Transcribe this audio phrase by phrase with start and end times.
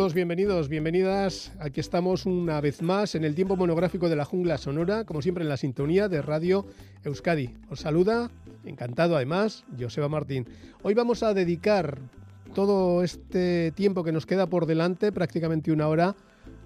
[0.00, 1.52] Saludos, bienvenidos, bienvenidas.
[1.60, 5.44] Aquí estamos una vez más en el tiempo monográfico de la jungla sonora, como siempre
[5.44, 6.64] en la sintonía de Radio
[7.04, 7.50] Euskadi.
[7.68, 8.30] Os saluda,
[8.64, 10.46] encantado además, Joseba Martín.
[10.82, 11.98] Hoy vamos a dedicar
[12.54, 16.16] todo este tiempo que nos queda por delante, prácticamente una hora,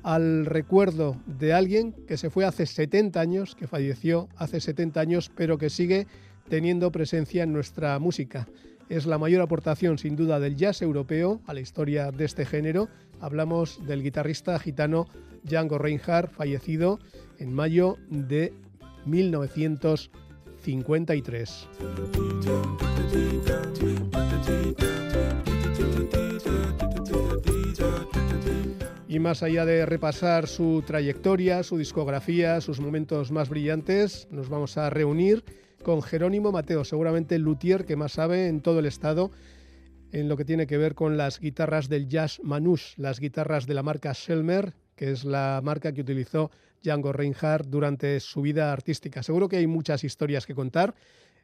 [0.05, 5.33] al recuerdo de alguien que se fue hace 70 años, que falleció hace 70 años,
[5.35, 6.07] pero que sigue
[6.49, 8.47] teniendo presencia en nuestra música.
[8.89, 12.91] Es la mayor aportación sin duda del jazz europeo a la historia de este género.
[13.21, 15.07] Hablamos del guitarrista gitano
[15.43, 16.99] Django Reinhardt, fallecido
[17.39, 18.53] en mayo de
[19.07, 21.69] 1953.
[29.09, 34.77] Y más allá de repasar su trayectoria, su discografía, sus momentos más brillantes, nos vamos
[34.77, 35.43] a reunir
[35.85, 39.31] con Jerónimo Mateo, seguramente el luthier que más sabe en todo el estado
[40.11, 43.75] en lo que tiene que ver con las guitarras del jazz manouche, las guitarras de
[43.75, 46.51] la marca Selmer, que es la marca que utilizó
[46.83, 49.23] Django Reinhardt durante su vida artística.
[49.23, 50.95] Seguro que hay muchas historias que contar.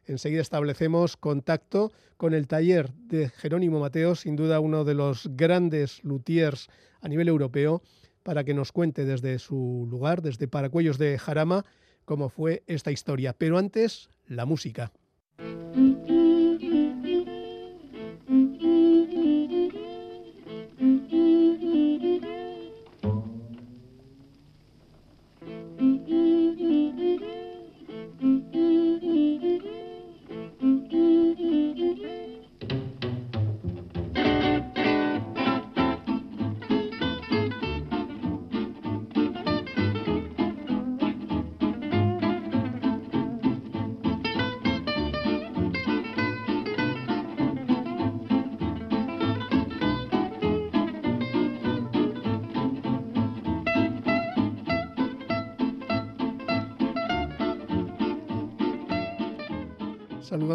[0.05, 6.03] Enseguida establecemos contacto con el taller de Jerónimo Mateo, sin duda uno de los grandes
[6.03, 6.67] luthiers
[7.01, 7.83] a nivel europeo,
[8.23, 11.65] para que nos cuente desde su lugar, desde Paracuellos de Jarama,
[12.05, 13.33] cómo fue esta historia.
[13.33, 14.91] Pero antes, la música.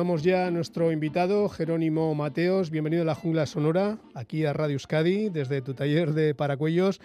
[0.07, 2.71] Saludamos ya a nuestro invitado, Jerónimo Mateos.
[2.71, 7.01] Bienvenido a la Jungla Sonora, aquí a Radio Euskadi, desde tu taller de Paracuellos.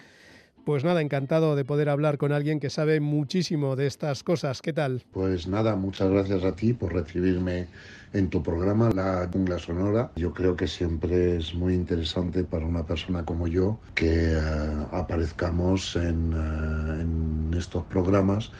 [0.64, 4.62] Pues nada, encantado de poder hablar con alguien que sabe muchísimo de estas cosas.
[4.62, 5.02] ¿Qué tal?
[5.10, 7.66] Pues nada, muchas gracias a ti por recibirme
[8.12, 10.12] en tu programa, La Jungla Sonora.
[10.14, 15.96] Yo creo que siempre es muy interesante para una persona como yo que uh, aparezcamos
[15.96, 18.52] en, uh, en estos programas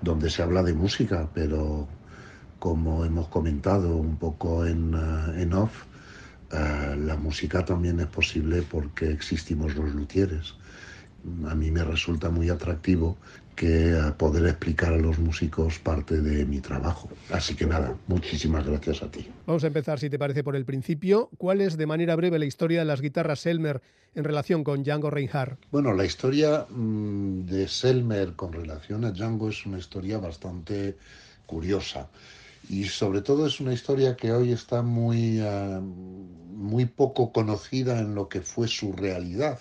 [0.00, 1.86] donde se habla de música, pero
[2.60, 5.86] como hemos comentado un poco en, uh, en off,
[6.52, 10.54] uh, la música también es posible porque existimos los luthieres.
[11.48, 13.16] A mí me resulta muy atractivo
[13.56, 17.08] que uh, poder explicar a los músicos parte de mi trabajo.
[17.30, 19.26] Así que nada, muchísimas gracias a ti.
[19.46, 21.30] Vamos a empezar, si te parece, por el principio.
[21.38, 23.80] ¿Cuál es, de manera breve, la historia de las guitarras Selmer
[24.14, 25.58] en relación con Django Reinhardt?
[25.72, 30.98] Bueno, la historia mmm, de Selmer con relación a Django es una historia bastante
[31.46, 32.08] curiosa
[32.70, 38.14] y sobre todo es una historia que hoy está muy, uh, muy poco conocida en
[38.14, 39.58] lo que fue su realidad.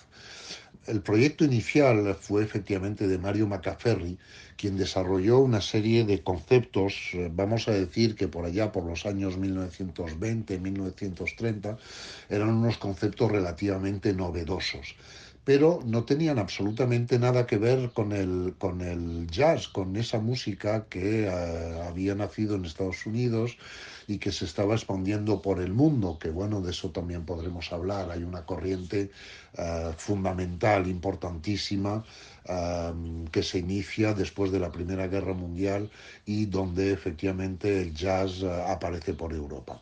[0.85, 4.19] El proyecto inicial fue efectivamente de Mario Macaferri,
[4.57, 6.93] quien desarrolló una serie de conceptos,
[7.31, 11.77] vamos a decir que por allá por los años 1920, 1930,
[12.29, 14.95] eran unos conceptos relativamente novedosos
[15.49, 20.85] pero no tenían absolutamente nada que ver con el, con el jazz, con esa música
[20.87, 23.57] que uh, había nacido en Estados Unidos
[24.05, 28.11] y que se estaba expandiendo por el mundo, que bueno, de eso también podremos hablar.
[28.11, 29.09] Hay una corriente
[29.57, 32.05] uh, fundamental, importantísima,
[33.31, 35.89] que se inicia después de la Primera Guerra Mundial
[36.25, 39.79] y donde efectivamente el jazz uh, aparece por Europa.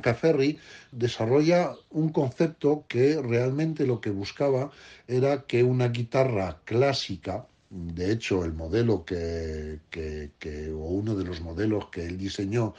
[0.00, 0.58] Caferri
[0.92, 4.70] desarrolla un concepto que realmente lo que buscaba
[5.08, 11.40] era que una guitarra clásica de hecho, el modelo que, que, o uno de los
[11.40, 12.74] modelos que él diseñó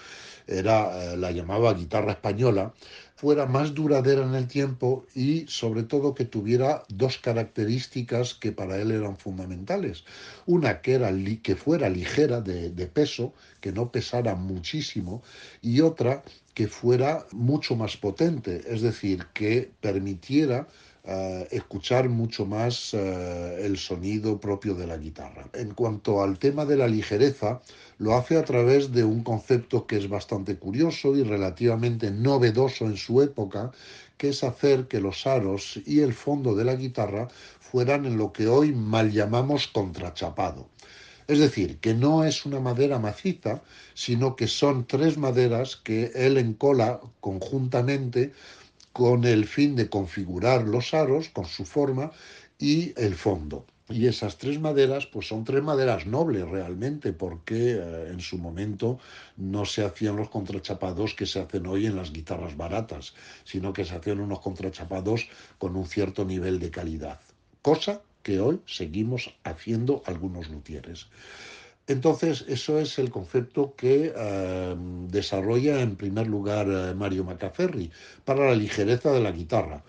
[0.46, 2.74] era, eh, la llamaba guitarra española,
[3.22, 8.82] fuera más duradera en el tiempo y sobre todo que tuviera dos características que para
[8.82, 10.06] él eran fundamentales.
[10.48, 11.12] Una que, era,
[11.44, 15.22] que fuera ligera de, de peso, que no pesara muchísimo,
[15.62, 16.24] y otra
[16.56, 20.68] que fuera mucho más potente, es decir, que permitiera
[21.03, 25.50] eh, escuchar mucho más eh, el sonido propio de la guitarra.
[25.53, 27.62] En cuanto al tema de la ligereza,
[27.98, 32.98] lo hace a través de un concepto que es bastante curioso y relativamente novedoso en
[32.98, 33.71] su época,
[34.18, 38.31] que es hacer que los aros y el fondo de la guitarra fueran en lo
[38.31, 40.68] que hoy mal llamamos contrachapado.
[41.27, 43.63] Es decir, que no es una madera maciza,
[43.95, 48.33] sino que son tres maderas que él encola conjuntamente
[48.94, 52.12] con el fin de configurar los aros con su forma
[52.60, 53.66] y el fondo.
[53.90, 59.00] Y esas tres maderas, pues son tres maderas nobles realmente, porque eh, en su momento
[59.36, 63.84] no se hacían los contrachapados que se hacen hoy en las guitarras baratas, sino que
[63.84, 65.28] se hacían unos contrachapados
[65.58, 67.20] con un cierto nivel de calidad.
[67.62, 71.08] Cosa que hoy seguimos haciendo algunos luthieres.
[71.92, 74.76] Entonces, eso es el concepto que eh,
[75.10, 77.92] desarrolla en primer lugar eh, Mario Macaferri
[78.24, 79.84] para la ligereza de la guitarra.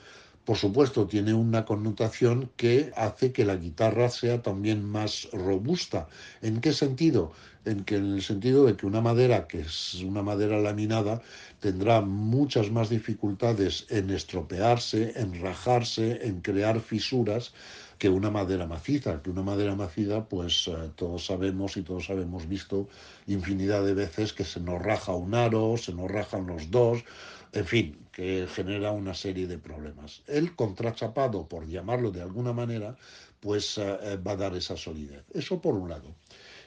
[0.45, 6.09] Por supuesto, tiene una connotación que hace que la guitarra sea también más robusta.
[6.41, 7.31] ¿En qué sentido?
[7.65, 11.23] En, que, en el sentido de que una madera que es una madera laminada
[11.61, 17.55] tendrá muchas más dificultades en estropearse, en rajarse, en crear fisuras
[18.03, 22.49] que una madera maciza, que una madera maciza, pues eh, todos sabemos y todos habemos
[22.49, 22.89] visto
[23.29, 27.05] infinidad de veces que se nos raja un aro, se nos rajan los dos,
[27.53, 30.23] en fin, que genera una serie de problemas.
[30.27, 32.97] El contrachapado, por llamarlo de alguna manera,
[33.39, 35.23] pues eh, eh, va a dar esa solidez.
[35.33, 36.13] Eso por un lado.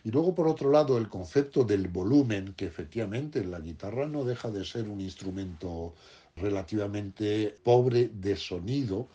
[0.05, 4.49] Y luego, por otro lado, el concepto del volumen, que efectivamente la guitarra no deja
[4.51, 5.95] de ser un instrumento
[6.37, 9.09] relativamente pobre de sonido,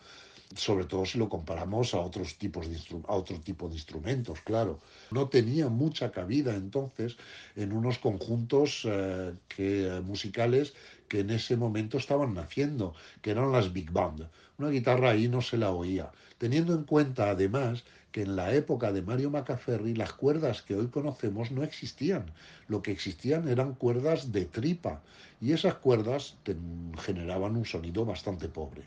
[0.55, 2.77] sobre todo si lo comparamos a otros tipos de
[3.07, 4.79] otro tipo de instrumentos, claro.
[5.11, 7.17] No tenía mucha cabida entonces
[7.55, 10.73] en unos conjuntos eh, que, musicales
[11.07, 14.29] que en ese momento estaban naciendo, que eran las big band.
[14.61, 18.91] Una guitarra ahí no se la oía, teniendo en cuenta además que en la época
[18.91, 22.25] de Mario Macaferri las cuerdas que hoy conocemos no existían.
[22.67, 25.01] Lo que existían eran cuerdas de tripa
[25.41, 26.35] y esas cuerdas
[26.99, 28.83] generaban un sonido bastante pobre.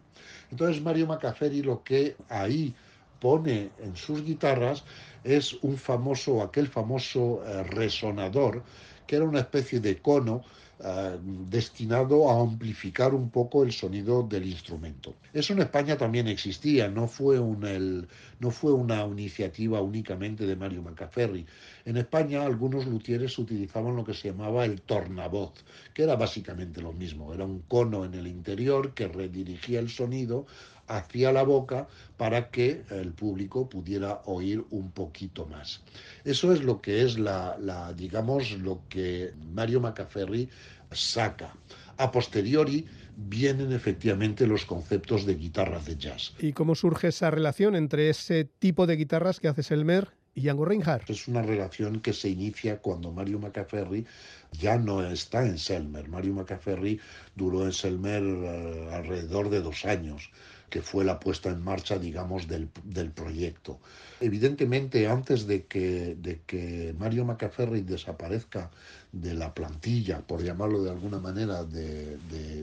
[0.52, 2.72] Entonces Mario Macaferri lo que ahí
[3.18, 4.84] pone en sus guitarras
[5.24, 8.62] es un famoso, aquel famoso eh, resonador,
[9.08, 10.44] que era una especie de cono
[10.80, 15.14] eh, destinado a amplificar un poco el sonido del instrumento.
[15.32, 18.08] Eso en España también existía, no fue, un,
[18.40, 21.46] no fue una iniciativa únicamente de Mario Macaferri.
[21.84, 25.52] En España algunos luthieres utilizaban lo que se llamaba el tornavoz,
[25.94, 30.46] que era básicamente lo mismo, era un cono en el interior que redirigía el sonido
[30.86, 35.82] hacia la boca para que el público pudiera oír un poquito más.
[36.24, 40.48] Eso es lo que es la, digamos, lo que Mario Macaferri
[40.92, 41.54] saca.
[41.96, 42.86] A posteriori
[43.16, 46.34] vienen efectivamente los conceptos de guitarras de jazz.
[46.38, 50.64] ¿Y cómo surge esa relación entre ese tipo de guitarras que hace Selmer y Django
[50.64, 51.08] Reinhardt?
[51.10, 54.04] Es una relación que se inicia cuando Mario Macaferri
[54.52, 56.08] ya no está en Selmer.
[56.08, 57.00] Mario Macaferri
[57.36, 60.30] duró en Selmer eh, alrededor de dos años
[60.68, 62.68] que fue la puesta en marcha, digamos, del,
[63.14, 63.78] proyecto.
[64.20, 68.70] Evidentemente, antes de que, de que Mario Macaferri desaparezca
[69.12, 72.18] de la plantilla, por llamarlo de alguna manera, de,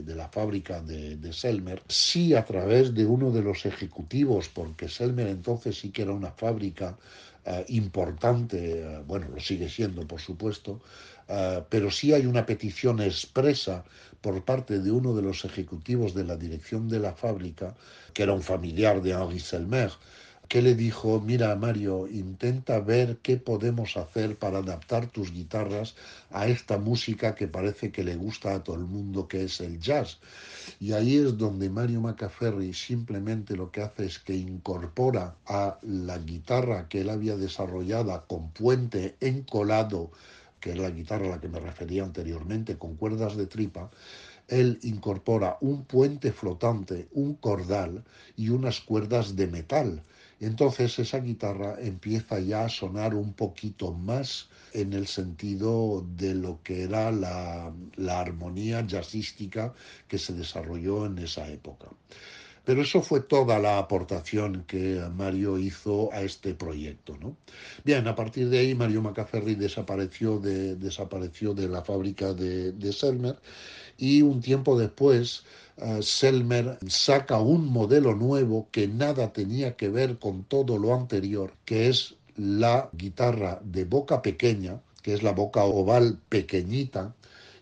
[0.06, 5.78] la fábrica de, Selmer, sí a través de uno de los ejecutivos, porque Selmer entonces
[5.78, 6.98] sí que era una fábrica
[7.44, 10.80] eh, importante, eh, bueno, lo sigue siendo, por supuesto,
[11.28, 13.84] eh, pero sí hay una petición expresa
[14.22, 17.74] por parte de uno de los ejecutivos de la dirección de la fábrica,
[18.14, 19.90] que era un familiar de Henri Selmer,
[20.52, 25.94] que le dijo, mira Mario, intenta ver qué podemos hacer para adaptar tus guitarras
[26.30, 29.80] a esta música que parece que le gusta a todo el mundo, que es el
[29.80, 30.18] jazz.
[30.78, 36.18] Y ahí es donde Mario Macaferri simplemente lo que hace es que incorpora a la
[36.18, 40.10] guitarra que él había desarrollado con puente encolado
[40.62, 43.90] que es la guitarra a la que me refería anteriormente, con cuerdas de tripa,
[44.48, 48.04] él incorpora un puente flotante, un cordal
[48.36, 50.02] y unas cuerdas de metal.
[50.40, 56.60] Entonces esa guitarra empieza ya a sonar un poquito más en el sentido de lo
[56.62, 59.74] que era la, la armonía jazzística
[60.08, 61.88] que se desarrolló en esa época.
[62.64, 67.16] Pero eso fue toda la aportación que Mario hizo a este proyecto.
[67.20, 67.36] ¿no?
[67.84, 72.92] Bien, a partir de ahí Mario Macaferri desapareció de, desapareció de la fábrica de, de
[72.92, 73.36] Selmer
[73.96, 75.44] y un tiempo después
[75.78, 81.54] uh, Selmer saca un modelo nuevo que nada tenía que ver con todo lo anterior,
[81.64, 87.14] que es la guitarra de boca pequeña, que es la boca oval pequeñita,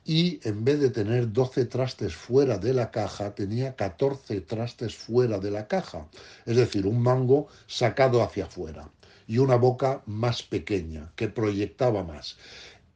[0.04, 5.38] y en vez de tener 12 trastes fuera de la caja, tenía 14 trastes fuera
[5.38, 6.09] de la caja,
[6.47, 8.90] es decir, un mango sacado hacia afuera
[9.26, 12.37] y una boca más pequeña que proyectaba más.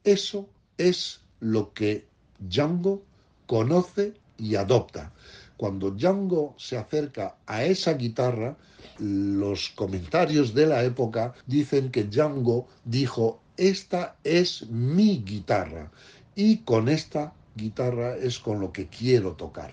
[0.03, 2.07] Eso es lo que
[2.39, 3.03] Django
[3.47, 5.13] conoce y adopta.
[5.57, 8.57] Cuando Django se acerca a esa guitarra,
[8.99, 15.91] los comentarios de la época dicen que Django dijo, esta es mi guitarra
[16.37, 19.73] y con esta guitarra es con lo que quiero tocar,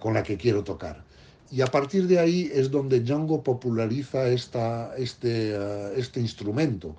[0.00, 1.04] con la que quiero tocar.
[1.50, 6.96] Y a partir de ahí es donde Django populariza esta, este, uh, este instrumento.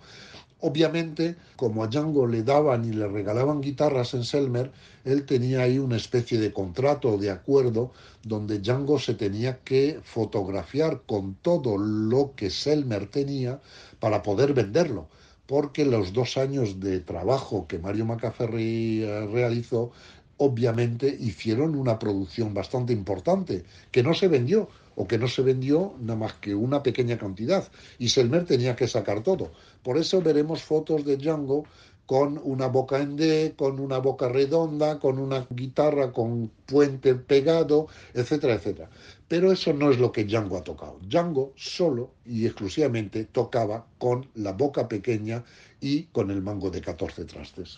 [0.61, 4.71] Obviamente, como a Django le daban y le regalaban guitarras en Selmer,
[5.05, 7.91] él tenía ahí una especie de contrato o de acuerdo
[8.23, 13.59] donde Django se tenía que fotografiar con todo lo que Selmer tenía
[13.99, 15.09] para poder venderlo
[15.47, 19.91] porque los dos años de trabajo que Mario Macaferri eh, realizó,
[20.37, 25.93] obviamente hicieron una producción bastante importante, que no se vendió, o que no se vendió
[25.99, 29.51] nada más que una pequeña cantidad, y Selmer tenía que sacar todo.
[29.83, 31.65] Por eso veremos fotos de Django
[32.07, 37.87] con una boca en D, con una boca redonda, con una guitarra con puente pegado,
[38.13, 38.89] etcétera, etcétera.
[39.27, 40.99] Pero eso no es lo que Django ha tocado.
[41.01, 45.43] Django solo y exclusivamente tocaba con la boca pequeña
[45.81, 47.77] y con el mango de 14 trastes.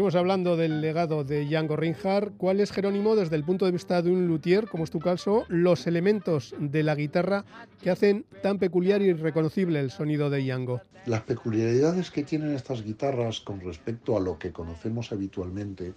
[0.00, 2.34] Seguimos hablando del legado de Django Reinhardt.
[2.38, 5.44] ¿Cuál es, Jerónimo, desde el punto de vista de un luthier, como es tu caso,
[5.48, 7.44] los elementos de la guitarra
[7.82, 10.80] que hacen tan peculiar y reconocible el sonido de Django?
[11.04, 15.92] Las peculiaridades que tienen estas guitarras con respecto a lo que conocemos habitualmente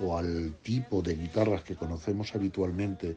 [0.00, 3.16] o al tipo de guitarras que conocemos habitualmente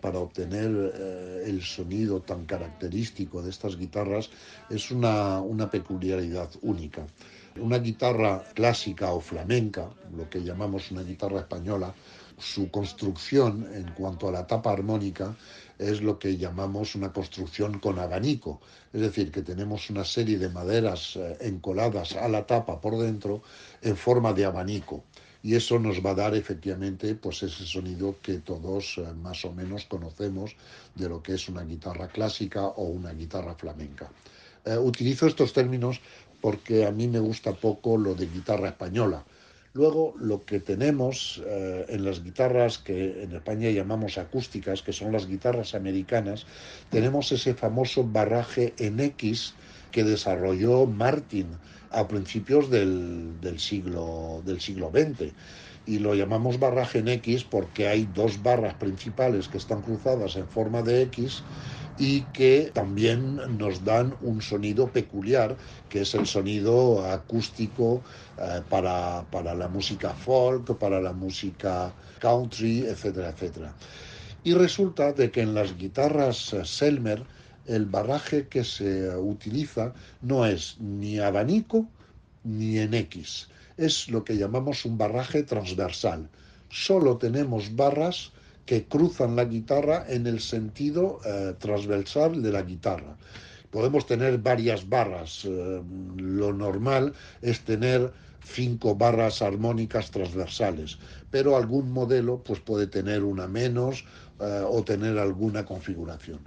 [0.00, 4.30] para obtener eh, el sonido tan característico de estas guitarras
[4.68, 7.06] es una, una peculiaridad única.
[7.56, 11.94] Una guitarra clásica o flamenca, lo que llamamos una guitarra española,
[12.38, 15.36] su construcción en cuanto a la tapa armónica
[15.78, 18.60] es lo que llamamos una construcción con abanico,
[18.92, 23.42] es decir, que tenemos una serie de maderas eh, encoladas a la tapa por dentro
[23.82, 25.04] en forma de abanico
[25.42, 29.52] y eso nos va a dar efectivamente pues ese sonido que todos eh, más o
[29.52, 30.54] menos conocemos
[30.94, 34.10] de lo que es una guitarra clásica o una guitarra flamenca.
[34.64, 36.00] Eh, utilizo estos términos
[36.40, 39.24] porque a mí me gusta poco lo de guitarra española.
[39.72, 45.12] Luego, lo que tenemos eh, en las guitarras que en España llamamos acústicas, que son
[45.12, 46.44] las guitarras americanas,
[46.90, 49.54] tenemos ese famoso barraje en X
[49.92, 51.46] que desarrolló Martin
[51.90, 55.32] a principios del, siglo, del siglo XX.
[55.86, 60.46] Y lo llamamos barraje en X porque hay dos barras principales que están cruzadas en
[60.46, 61.42] forma de X
[61.98, 65.56] y que también nos dan un sonido peculiar,
[65.88, 68.02] que es el sonido acústico
[68.38, 73.74] eh, para, para, la música folk, para la música country, etcétera, etcétera.
[74.44, 77.22] Y resulta de que en las guitarras eh, Selmer
[77.66, 81.86] el barraje que se utiliza no es ni abanico
[82.44, 86.28] ni en X, es lo que llamamos un barraje transversal.
[86.68, 88.32] Solo tenemos barras
[88.66, 93.16] que cruzan la guitarra en el sentido eh, transversal de la guitarra.
[93.70, 95.44] Podemos tener varias barras.
[95.44, 95.82] Eh,
[96.16, 97.12] lo normal
[97.42, 98.12] es tener
[98.44, 100.98] cinco barras armónicas transversales,
[101.30, 104.04] pero algún modelo pues puede tener una menos
[104.40, 106.40] eh, o tener alguna configuración.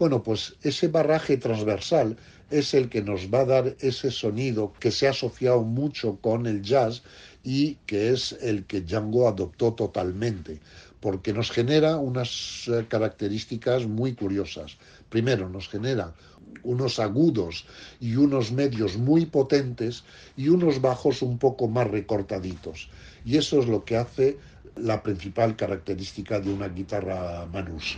[0.00, 2.16] Bueno, pues ese barraje transversal
[2.50, 6.46] es el que nos va a dar ese sonido que se ha asociado mucho con
[6.46, 7.02] el jazz
[7.44, 10.58] y que es el que Django adoptó totalmente
[11.00, 14.78] porque nos genera unas eh, características muy curiosas.
[15.10, 16.14] Primero, nos genera
[16.62, 17.66] unos agudos
[18.00, 20.04] y unos medios muy potentes
[20.34, 22.88] y unos bajos un poco más recortaditos.
[23.24, 24.38] Y eso es lo que hace
[24.76, 27.96] la principal característica de una guitarra Manus.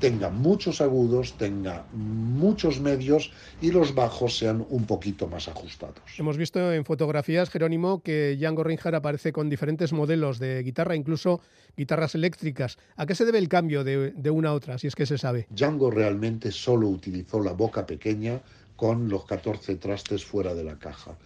[0.00, 6.02] tenga muchos agudos, tenga muchos medios y los bajos sean un poquito más ajustados.
[6.18, 11.40] Hemos visto en fotografías, Jerónimo, que Django Reinhardt aparece con diferentes modelos de guitarra, incluso
[11.76, 12.78] guitarras eléctricas.
[12.96, 15.18] ¿A qué se debe el cambio de, de una a otra, si es que se
[15.18, 15.46] sabe?
[15.50, 18.40] Django realmente solo utilizó la boca pequeña
[18.76, 21.16] con los 14 trastes fuera de la caja.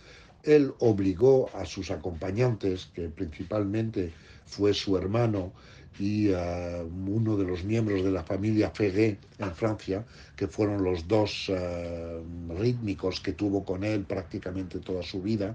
[0.43, 4.13] Él obligó a sus acompañantes, que principalmente
[4.47, 5.53] fue su hermano
[5.99, 10.05] y uh, uno de los miembros de la familia Fegué en Francia,
[10.37, 15.55] que fueron los dos uh, rítmicos que tuvo con él prácticamente toda su vida,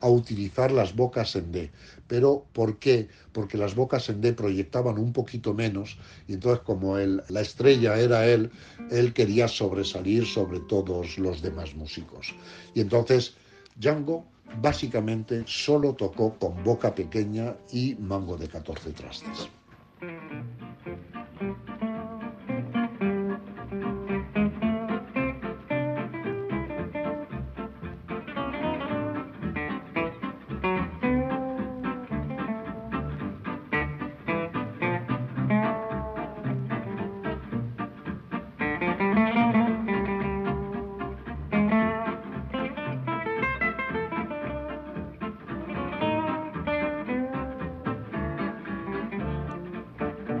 [0.00, 1.70] a utilizar las bocas en D.
[2.06, 3.08] Pero ¿por qué?
[3.32, 7.98] Porque las bocas en D proyectaban un poquito menos y entonces como él, la estrella
[7.98, 8.50] era él,
[8.90, 12.34] él quería sobresalir sobre todos los demás músicos.
[12.74, 13.34] Y entonces
[13.76, 14.29] Django
[14.60, 19.48] básicamente solo tocó con boca pequeña y mango de 14 trastes.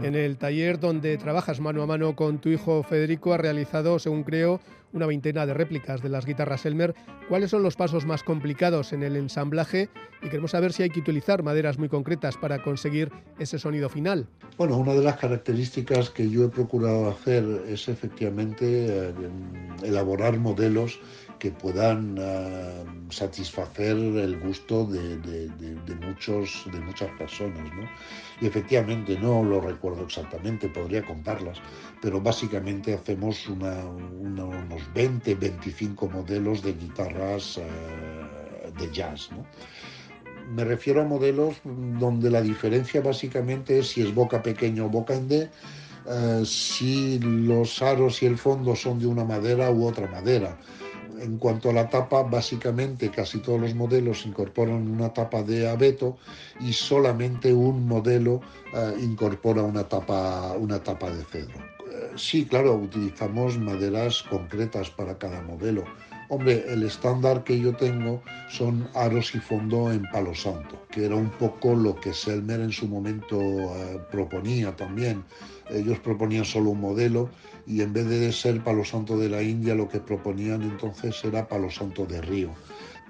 [0.02, 4.24] En el taller donde trabajas mano a mano con tu hijo Federico, ha realizado, según
[4.24, 4.60] creo,
[4.92, 6.94] una veintena de réplicas de las guitarras Elmer.
[7.28, 9.88] ¿Cuáles son los pasos más complicados en el ensamblaje?
[10.22, 14.26] Y queremos saber si hay que utilizar maderas muy concretas para conseguir ese sonido final.
[14.56, 19.12] Bueno, una de las características que yo he procurado hacer es efectivamente eh,
[19.82, 21.00] elaborar modelos
[21.40, 27.64] que puedan uh, satisfacer el gusto de, de, de, de, muchos, de muchas personas.
[27.74, 27.88] ¿no?
[28.40, 31.58] Y efectivamente no lo recuerdo exactamente, podría contarlas,
[32.00, 39.30] pero básicamente hacemos una, una, unos 20, 25 modelos de guitarras uh, de jazz.
[39.32, 39.44] ¿no?
[40.54, 45.14] Me refiero a modelos donde la diferencia básicamente es si es boca pequeña o boca
[45.14, 45.50] en D,
[46.04, 50.58] uh, si los aros y el fondo son de una madera u otra madera
[51.20, 56.16] en cuanto a la tapa, básicamente casi todos los modelos incorporan una tapa de abeto
[56.60, 58.40] y solamente un modelo
[58.72, 61.58] uh, incorpora una tapa, una tapa de cedro.
[61.58, 65.84] Uh, sí, claro, utilizamos maderas concretas para cada modelo.
[66.28, 71.16] Hombre, el estándar que yo tengo son aros y fondo en palo santo, que era
[71.16, 75.24] un poco lo que Selmer en su momento uh, proponía también.
[75.70, 77.30] Ellos proponían solo un modelo
[77.66, 81.48] y en vez de ser palo santo de la India lo que proponían entonces era
[81.48, 82.50] palo santo de Río.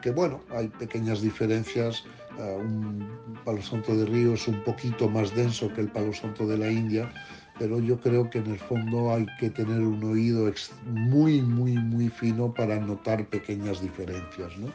[0.02, 2.04] Que bueno, hay pequeñas diferencias,
[2.38, 6.46] uh, un palo santo de Río es un poquito más denso que el palo santo
[6.46, 7.12] de la India,
[7.58, 10.50] pero yo creo que en el fondo hay que tener un oído
[10.86, 14.56] muy, muy, muy fino para notar pequeñas diferencias.
[14.56, 14.72] ¿no?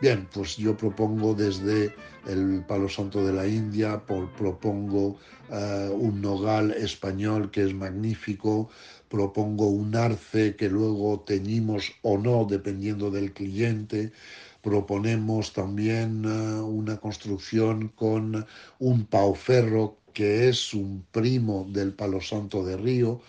[0.00, 1.94] Bien, pues yo propongo desde
[2.26, 5.18] el palo santo de la India, por, propongo
[5.50, 8.68] uh, un nogal español que es magnífico,
[9.08, 14.12] propongo un arce que luego teñimos o no dependiendo del cliente,
[14.62, 18.44] proponemos también uh, una construcción con
[18.80, 23.20] un pauferro que es un primo del palo santo de Río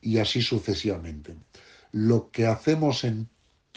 [0.00, 1.34] y así sucesivamente.
[1.92, 3.28] Lo que hacemos en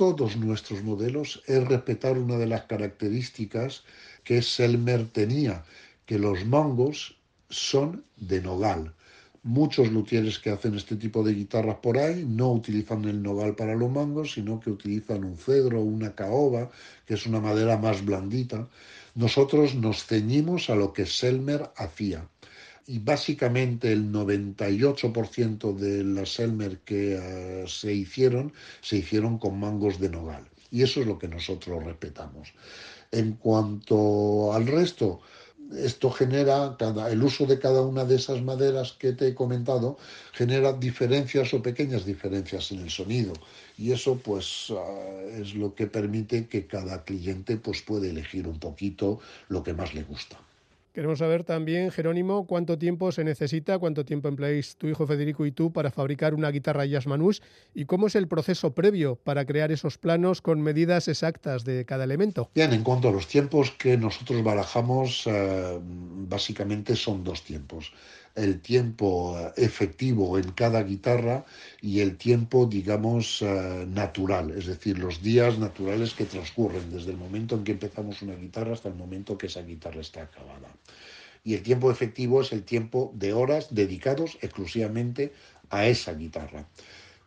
[0.02, 3.84] todos nuestros modelos es respetar una de las características
[4.24, 5.64] que Selmer tenía,
[6.08, 7.20] que los mangos
[7.52, 8.96] son de nogal.
[9.44, 13.76] Muchos luthieres que hacen este tipo de guitarras por ahí no utilizan el nogal para
[13.76, 16.72] los mangos, sino que utilizan un cedro o una caoba,
[17.06, 18.68] que es una madera más blandita.
[19.14, 22.28] Nosotros nos ceñimos a lo que Selmer hacía.
[22.92, 28.52] Y básicamente el 98% de las Selmer que uh, se hicieron,
[28.82, 30.44] se hicieron con mangos de nogal.
[30.72, 32.54] Y eso es lo que nosotros respetamos.
[33.10, 35.22] En cuanto al resto,
[35.74, 39.98] esto genera, cada, el uso de cada una de esas maderas que te he comentado,
[40.34, 43.32] genera diferencias o pequeñas diferencias en el sonido.
[43.78, 48.60] Y eso pues uh, es lo que permite que cada cliente pues puede elegir un
[48.60, 50.38] poquito lo que más le gusta.
[50.94, 55.54] Queremos saber también, Jerónimo, cuánto tiempo se necesita, cuánto tiempo empleáis tu hijo Federico y
[55.54, 57.42] tú para fabricar una guitarra Jazz Manús
[57.74, 62.04] y cómo es el proceso previo para crear esos planos con medidas exactas de cada
[62.04, 62.50] elemento.
[62.54, 67.94] Bien, en cuanto a los tiempos que nosotros barajamos, eh, básicamente son dos tiempos.
[68.36, 71.46] El tiempo efectivo en cada guitarra
[71.82, 77.18] y el tiempo, digamos, uh, natural, es decir, los días naturales que transcurren desde el
[77.18, 80.70] momento en que empezamos una guitarra hasta el momento que esa guitarra está acabada.
[81.44, 85.34] y el tiempo efectivo es el tiempo de horas dedicados exclusivamente
[85.70, 86.68] a esa guitarra.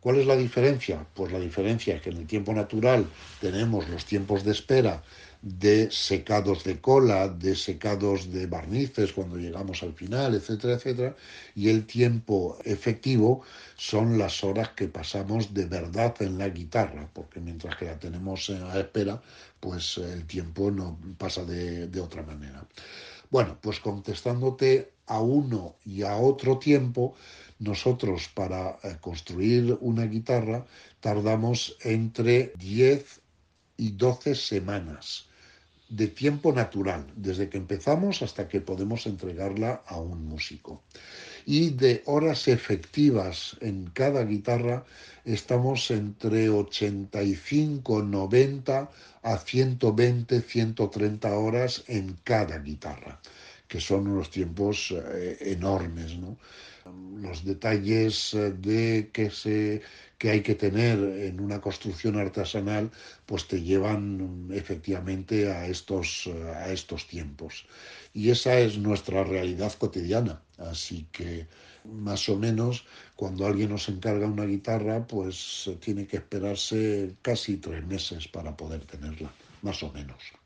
[0.01, 1.07] ¿Cuál es la diferencia?
[1.15, 3.07] Pues la diferencia es que en el tiempo natural
[3.41, 5.03] tenemos los tiempos de espera
[5.45, 11.17] de secados de cola, de secados de barnices cuando llegamos al final, etcétera, etcétera.
[11.55, 13.43] Y el tiempo efectivo
[13.77, 18.49] son las horas que pasamos de verdad en la guitarra, porque mientras que la tenemos
[18.49, 19.21] a espera,
[19.61, 22.67] pues el tiempo no pasa de, de otra manera.
[23.29, 27.17] Bueno, pues contestándote a uno y a otro tiempo,
[27.59, 30.65] nosotros para eh, construir una guitarra
[31.01, 33.21] tardamos entre 10
[33.77, 35.29] y 12 semanas
[35.89, 40.83] de tiempo natural, desde que empezamos hasta que podemos entregarla a un músico.
[41.47, 44.85] Y de horas efectivas en cada guitarra
[45.25, 48.91] estamos entre 85, 90
[49.23, 53.21] a 120, 130 horas en cada guitarra,
[53.69, 56.17] que son unos tiempos eh, enormes.
[56.17, 56.39] ¿no?
[57.21, 59.83] Los detalles eh, de que se
[60.25, 62.91] que hay que tener en una construcción artesanal,
[63.27, 67.67] pues te llevan efectivamente a estos, a estos tiempos.
[68.15, 70.41] Y esa es nuestra realidad cotidiana.
[70.57, 71.47] Así que
[71.85, 77.87] más o menos cuando alguien nos encarga una guitarra, pues tiene que esperarse casi tres
[77.87, 80.44] meses para poder tenerla, más o menos.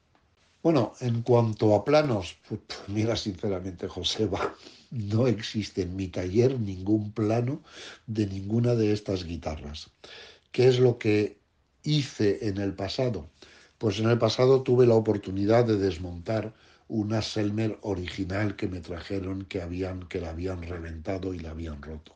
[0.69, 4.55] Bueno, en cuanto a planos, pues, mira sinceramente, Joseba,
[4.91, 7.63] no existe en mi taller ningún plano
[8.07, 9.89] de ninguna de estas guitarras.
[10.53, 11.41] ¿Qué es lo que
[11.85, 13.31] hice en el pasado?
[13.79, 16.53] Pues en el pasado tuve la oportunidad de desmontar
[16.87, 21.81] una Selmer original que me trajeron que, habían, que la habían reventado y la habían
[21.81, 22.15] roto.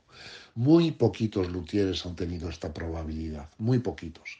[0.54, 4.36] Muy poquitos luthieres han tenido esta probabilidad, muy poquitos,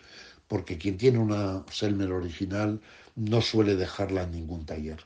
[0.53, 2.79] porque quien tiene una Selmer original
[3.17, 4.99] no suele dejarla en ningún taller.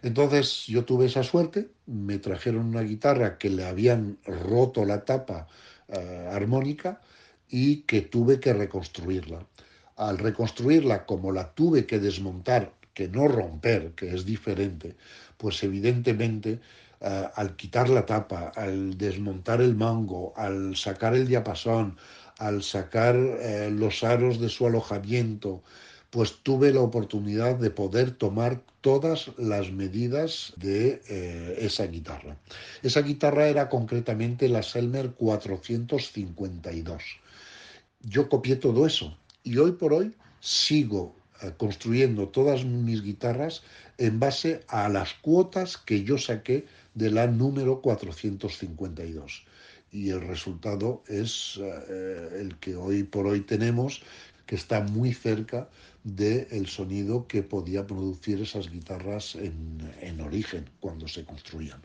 [0.00, 5.48] Entonces yo tuve esa suerte, me trajeron una guitarra que le habían roto la tapa
[5.88, 7.00] eh, armónica
[7.48, 9.44] y que tuve que reconstruirla.
[9.96, 14.94] Al reconstruirla, como la tuve que desmontar, que no romper, que es diferente,
[15.36, 16.60] pues evidentemente
[17.00, 21.98] eh, al quitar la tapa, al desmontar el mango, al sacar el diapasón,
[22.38, 25.62] al sacar eh, los aros de su alojamiento,
[26.10, 32.36] pues tuve la oportunidad de poder tomar todas las medidas de eh, esa guitarra.
[32.82, 37.02] Esa guitarra era concretamente la Selmer 452.
[38.02, 43.62] Yo copié todo eso y hoy por hoy sigo eh, construyendo todas mis guitarras
[43.98, 49.45] en base a las cuotas que yo saqué de la número 452
[49.96, 54.02] y el resultado es eh, el que hoy por hoy tenemos,
[54.44, 55.68] que está muy cerca
[56.04, 61.80] del sonido que podía producir esas guitarras en, en origen cuando se construían.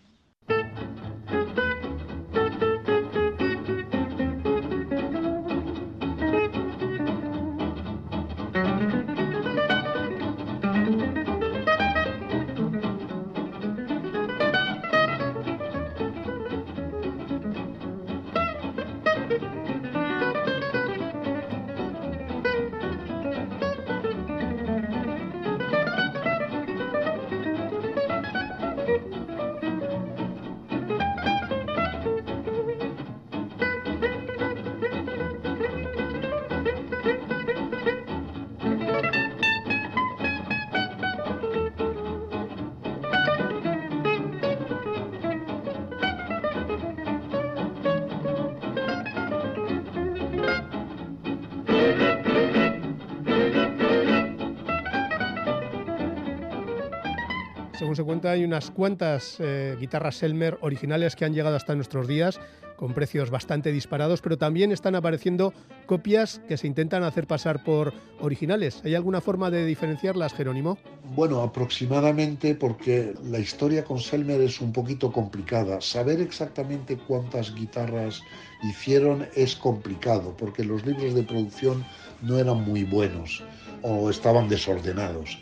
[57.92, 62.08] Según se cuenta, hay unas cuantas eh, guitarras Selmer originales que han llegado hasta nuestros
[62.08, 62.40] días
[62.78, 65.54] con precios bastante disparados, pero también están apareciendo
[65.88, 68.82] copias que se intentan hacer pasar por originales.
[68.86, 70.78] ¿Hay alguna forma de diferenciarlas, Jerónimo?
[71.14, 75.82] Bueno, aproximadamente porque la historia con Selmer es un poquito complicada.
[75.82, 78.24] Saber exactamente cuántas guitarras
[78.64, 81.84] hicieron es complicado, porque los libros de producción
[82.22, 83.44] no eran muy buenos
[83.82, 85.38] o estaban desordenados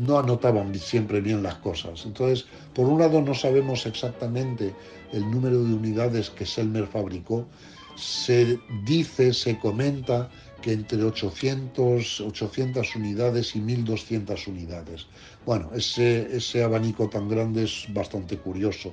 [0.00, 2.04] no anotaban siempre bien las cosas.
[2.04, 4.74] Entonces, por un lado no sabemos exactamente
[5.12, 7.46] el número de unidades que Selmer fabricó.
[7.96, 10.28] Se dice, se comenta
[10.60, 15.06] que entre 800, 800 unidades y 1200 unidades.
[15.44, 18.92] Bueno, ese, ese abanico tan grande es bastante curioso,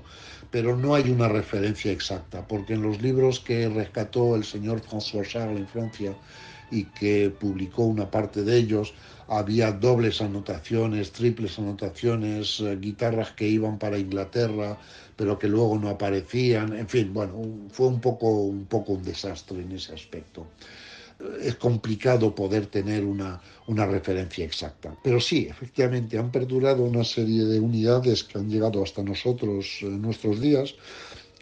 [0.52, 5.28] pero no hay una referencia exacta, porque en los libros que rescató el señor François
[5.28, 6.16] Charles en Francia,
[6.74, 8.94] y que publicó una parte de ellos.
[9.28, 14.78] Había dobles anotaciones, triples anotaciones, eh, guitarras que iban para Inglaterra,
[15.16, 16.74] pero que luego no aparecían.
[16.74, 17.34] En fin, bueno,
[17.70, 20.48] fue un poco un, poco un desastre en ese aspecto
[21.42, 24.96] es complicado poder tener una, una, referencia exacta.
[25.04, 30.02] Pero sí, efectivamente, han perdurado una serie de unidades que han llegado hasta nosotros en
[30.02, 30.76] nuestros días.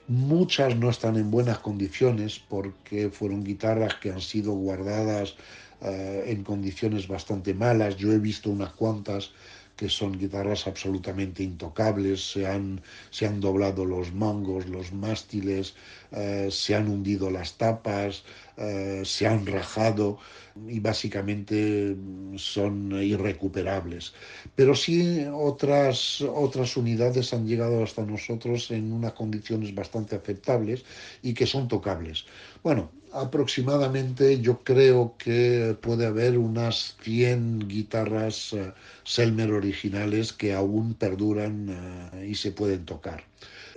[0.08, 5.36] Muchas no están en buenas condiciones porque fueron guitarras que han sido guardadas
[5.82, 7.98] eh, en condiciones bastante malas.
[7.98, 9.32] Yo he visto unas cuantas
[9.76, 15.76] que son guitarras absolutamente intocables, se han, se han doblado los mangos, los mástiles,
[16.12, 18.24] eh, se han hundido las tapas,
[18.58, 20.20] eh, se han rajado
[20.68, 21.96] y básicamente
[22.36, 24.14] son irrecuperables.
[24.56, 30.84] Pero sí otras, otras unidades han llegado hasta nosotros en unas condiciones bastante aceptables
[31.22, 32.26] y que son tocables.
[32.64, 38.72] Bueno, aproximadamente yo creo que puede haber unas 100 guitarras uh,
[39.04, 41.70] Selmer originales que aún perduran
[42.14, 43.24] uh, y se pueden tocar.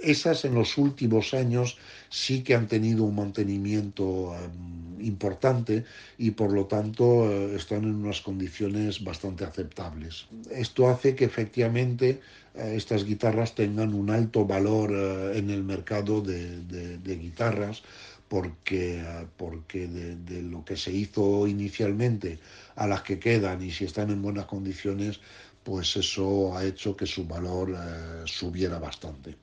[0.05, 5.85] Esas en los últimos años sí que han tenido un mantenimiento um, importante
[6.19, 10.27] y por lo tanto uh, están en unas condiciones bastante aceptables.
[10.51, 12.21] Esto hace que efectivamente
[12.55, 14.93] estas guitarras tengan un alto valor
[15.35, 17.83] en el mercado de, guitarras
[18.29, 19.03] porque,
[19.37, 22.39] porque de, lo que se hizo inicialmente
[22.77, 25.19] a las que quedan y si están en buenas condiciones,
[25.65, 29.35] pues eso ha hecho que su valor eh, subiera bastante.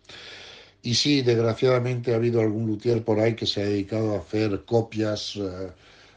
[0.84, 4.66] Y sí, desgraciadamente ha habido algún luthier por ahí que se ha dedicado a hacer
[4.66, 5.72] copias eh,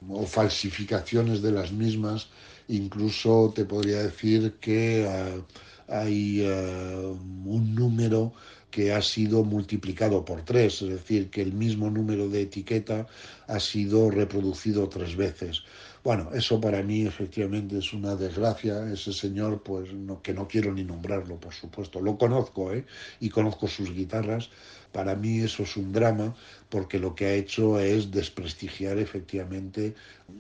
[0.09, 2.29] o falsificaciones de las mismas.
[2.69, 5.43] Incluso te podría decir que eh,
[5.89, 8.33] hay un número
[8.71, 13.07] que ha sido multiplicado por tres, es decir, que el mismo número de etiqueta
[13.47, 15.63] ha sido reproducido tres veces.
[16.05, 18.87] Bueno, eso para mí efectivamente es una desgracia.
[18.93, 21.99] Ese señor, pues no, que no quiero ni nombrarlo, por supuesto.
[22.03, 22.85] Lo conozco, ¿eh?
[23.21, 24.51] Y conozco sus guitarras.
[24.93, 26.37] Para mí eso es un drama
[26.69, 29.95] porque lo que ha hecho es desprestigiar efectivamente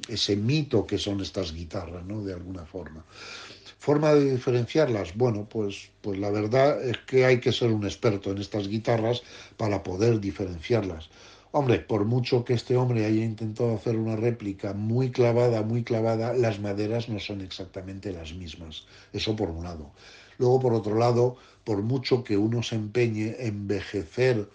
[0.06, 2.22] ese mito que son estas guitarras, ¿no?
[2.22, 3.02] De alguna forma.
[3.78, 5.16] ¿Forma de diferenciarlas?
[5.16, 9.22] Bueno, pues, pues la verdad es que hay que ser un experto en estas guitarras
[9.56, 11.08] para poder diferenciarlas.
[11.56, 16.32] Hombre, por mucho que este hombre haya intentado hacer una réplica muy clavada, muy clavada,
[16.34, 18.86] las maderas no son exactamente las mismas.
[19.12, 19.92] Eso por un lado.
[20.36, 24.48] Luego, por otro lado, por mucho que uno se empeñe en envejecer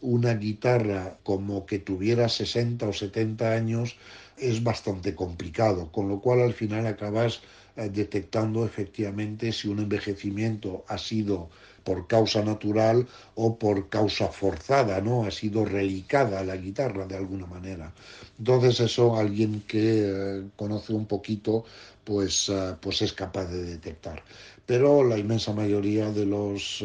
[0.00, 3.98] una guitarra como que tuviera 60 o 70 años,
[4.38, 7.42] es bastante complicado, con lo cual al final acabas
[7.76, 11.50] eh, detectando efectivamente si un envejecimiento ha sido
[11.86, 15.24] por causa natural o por causa forzada, ¿no?
[15.24, 17.94] Ha sido relicada la guitarra de alguna manera.
[18.40, 21.64] Entonces eso alguien que eh, conoce un poquito
[22.02, 24.20] pues, eh, pues es capaz de detectar.
[24.66, 26.84] Pero la inmensa mayoría de los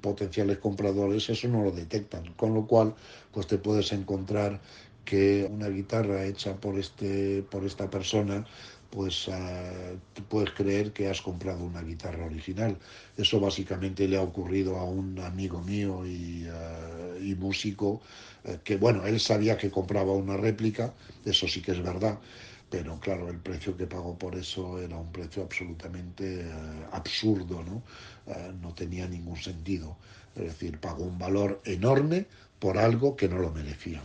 [0.00, 2.94] potenciales compradores eso no lo detectan, con lo cual
[3.32, 4.60] pues te puedes encontrar
[5.04, 8.46] que una guitarra hecha por, este, por esta persona
[8.90, 9.32] pues uh,
[10.28, 12.76] puedes creer que has comprado una guitarra original.
[13.16, 18.00] Eso básicamente le ha ocurrido a un amigo mío y, uh, y músico,
[18.44, 22.18] uh, que bueno, él sabía que compraba una réplica, eso sí que es verdad,
[22.70, 26.44] pero claro, el precio que pagó por eso era un precio absolutamente
[26.92, 27.82] absurdo, ¿no?
[28.60, 29.96] no tenía ningún sentido.
[30.36, 32.26] Es decir, pagó un valor enorme
[32.58, 34.02] por algo que no lo merecía.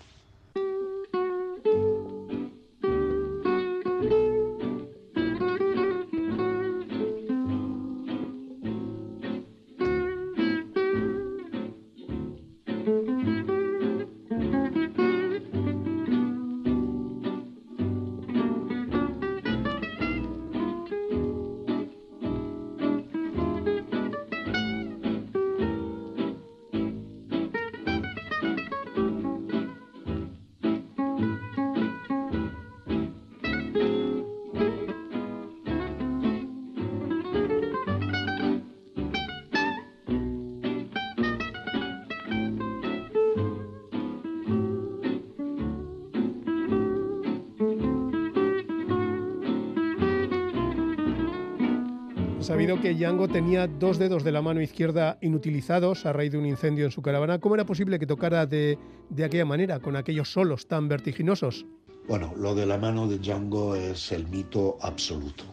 [52.53, 56.45] Sabido que Django tenía dos dedos de la mano izquierda inutilizados a raíz de un
[56.45, 57.39] incendio en su caravana.
[57.39, 58.77] ¿Cómo era posible que tocara de,
[59.09, 61.65] de aquella manera, con aquellos solos tan vertiginosos?
[62.07, 65.45] Bueno, lo de la mano de Django es el mito absoluto,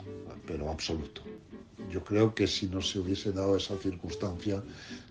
[0.47, 1.23] pero absoluto.
[1.91, 4.63] yo creo que si no se hubiese dado esa circunstancia,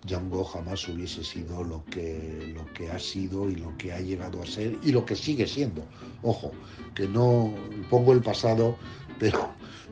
[0.06, 4.40] Django jamás hubiese sido lo que, lo que ha sido y lo que ha llegado
[4.40, 5.82] a ser y lo que sigue siendo.
[6.22, 6.52] Ojo,
[6.94, 7.52] que no
[7.90, 8.76] pongo el pasado,
[9.18, 9.49] pero,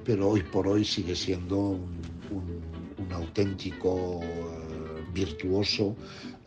[0.09, 5.95] pero hoy por hoy sigue siendo un, auténtico eh, virtuoso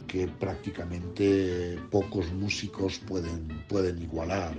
[0.07, 4.55] que prácticamente pocos músicos pueden, pueden igualar,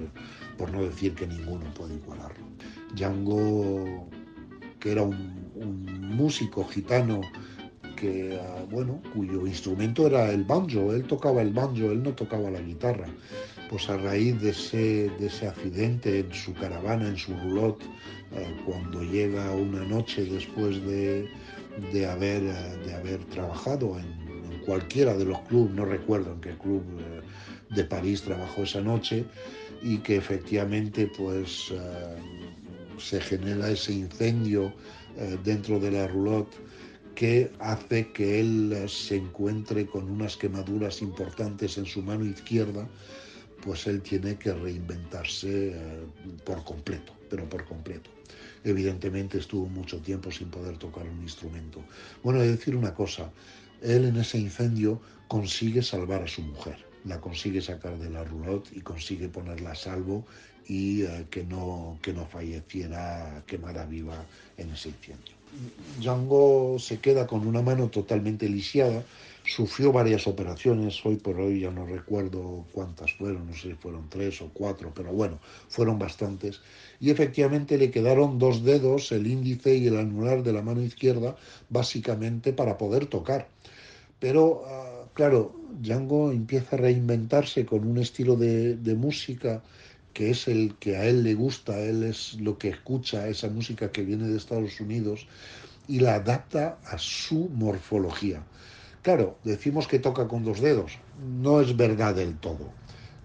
[0.56, 2.46] por no decir que ninguno puede igualarlo.
[2.94, 4.08] Django,
[4.78, 5.32] que era un,
[6.16, 7.22] músico gitano
[7.96, 12.50] que, ah, bueno, cuyo instrumento era el banjo, él tocaba el banjo, él no tocaba
[12.52, 13.08] la guitarra.
[13.68, 17.84] Pues a raíz de ese, de ese accidente en su caravana, en su roulotte,
[18.34, 21.28] eh, cuando llega una noche después de,
[21.92, 24.22] de haber, eh, de haber trabajado en,
[24.66, 27.20] cualquiera de los clubes, no recuerdo en qué club eh,
[27.74, 29.24] de París trabajó esa noche,
[29.82, 31.72] y que efectivamente pues
[32.98, 34.72] se genera ese incendio
[35.42, 36.54] dentro de la roulotte
[37.16, 42.88] que hace que él se encuentre con unas quemaduras importantes en su mano izquierda,
[43.64, 45.74] pues él tiene que reinventarse
[46.44, 48.10] por completo, pero por completo
[48.64, 51.82] evidentemente estuvo mucho tiempo sin poder tocar un instrumento.
[52.22, 53.30] Bueno, he de decir una cosa,
[53.82, 58.70] él en ese incendio consigue salvar a su mujer, la consigue sacar de la roulotte
[58.72, 60.24] y consigue ponerla a salvo
[60.68, 64.24] y eh, que, no, que no falleciera quemada viva
[64.56, 65.34] en ese incendio.
[66.00, 69.04] Django se queda con una mano totalmente lisiada,
[69.44, 74.08] sufrió varias operaciones, hoy por hoy ya no recuerdo cuántas fueron, no sé si fueron
[74.08, 76.60] tres o cuatro, pero bueno, fueron bastantes,
[77.00, 81.36] y efectivamente le quedaron dos dedos, el índice y el anular de la mano izquierda,
[81.68, 83.48] básicamente para poder tocar.
[84.20, 89.62] Pero, ah, claro, Django empieza a reinventarse con un estilo de, de música
[90.12, 93.90] que es el que a él le gusta, él es lo que escucha, esa música
[93.90, 95.26] que viene de Estados Unidos,
[95.88, 98.44] y la adapta a su morfología.
[99.02, 102.70] Claro, decimos que toca con dos dedos, no es verdad del todo.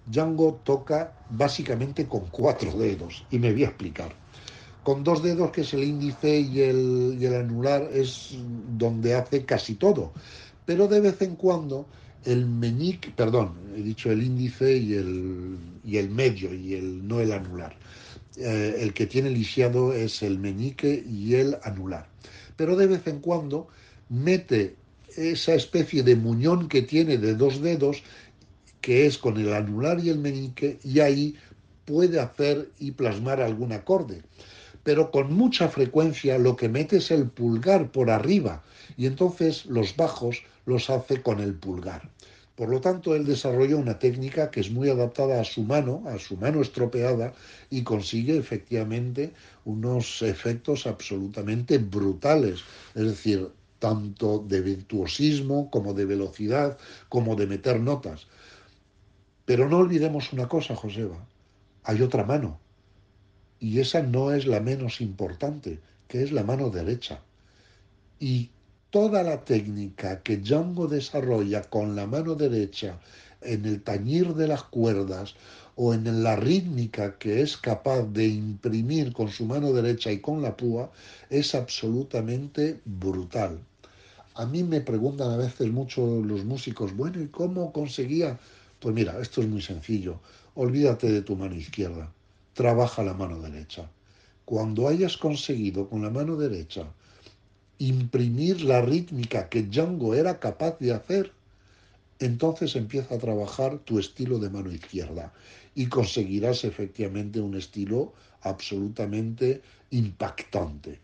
[0.06, 4.12] Django toca básicamente con cuatro dedos, y me voy a explicar.
[4.82, 8.36] Con dos dedos, que es el índice y el, anular, es
[8.76, 10.12] donde hace casi todo.
[10.66, 11.86] Pero de vez en cuando
[12.24, 17.20] el meñique, perdón, he dicho el índice y el, y el medio, y el, no
[17.20, 17.76] el anular.
[18.36, 22.08] Eh, el que tiene lisiado es el meñique y el anular.
[22.56, 23.68] Pero de vez en cuando
[24.08, 24.77] mete
[25.18, 28.02] esa especie de muñón que tiene de dos dedos,
[28.80, 31.34] que es con el anular y el meñique, y ahí
[31.84, 34.22] puede hacer y plasmar algún acorde.
[34.84, 38.62] Pero con mucha frecuencia lo que mete es el pulgar por arriba,
[38.96, 42.10] y entonces los bajos los hace con el pulgar.
[42.58, 46.18] Por lo tanto, él desarrolla una técnica que es muy adaptada a su mano, a
[46.18, 47.32] su mano estropeada,
[47.70, 49.32] y consigue efectivamente
[49.64, 52.64] unos efectos absolutamente brutales.
[52.96, 58.26] Es decir, tanto de virtuosismo como de velocidad, como de meter notas.
[59.44, 61.26] Pero no olvidemos una cosa, Joseba,
[61.84, 62.60] hay otra mano,
[63.60, 67.20] y esa no es la menos importante, que es la mano derecha.
[68.20, 68.50] Y
[68.90, 72.98] toda la técnica que Django desarrolla con la mano derecha
[73.40, 75.34] en el tañir de las cuerdas
[75.80, 80.42] o en la rítmica que es capaz de imprimir con su mano derecha y con
[80.42, 80.90] la púa
[81.30, 83.60] es absolutamente brutal.
[84.34, 88.36] A mí me preguntan a veces mucho los músicos, bueno, ¿y cómo conseguía?
[88.80, 90.18] Pues mira, esto es muy sencillo.
[90.56, 92.12] Olvídate de tu mano izquierda,
[92.54, 93.88] trabaja la mano derecha.
[94.44, 96.86] Cuando hayas conseguido con la mano derecha
[97.78, 101.30] imprimir la rítmica que Django era capaz de hacer,
[102.18, 105.32] entonces empieza a trabajar tu estilo de mano izquierda
[105.74, 110.98] y conseguirás efectivamente un estilo absolutamente impactante.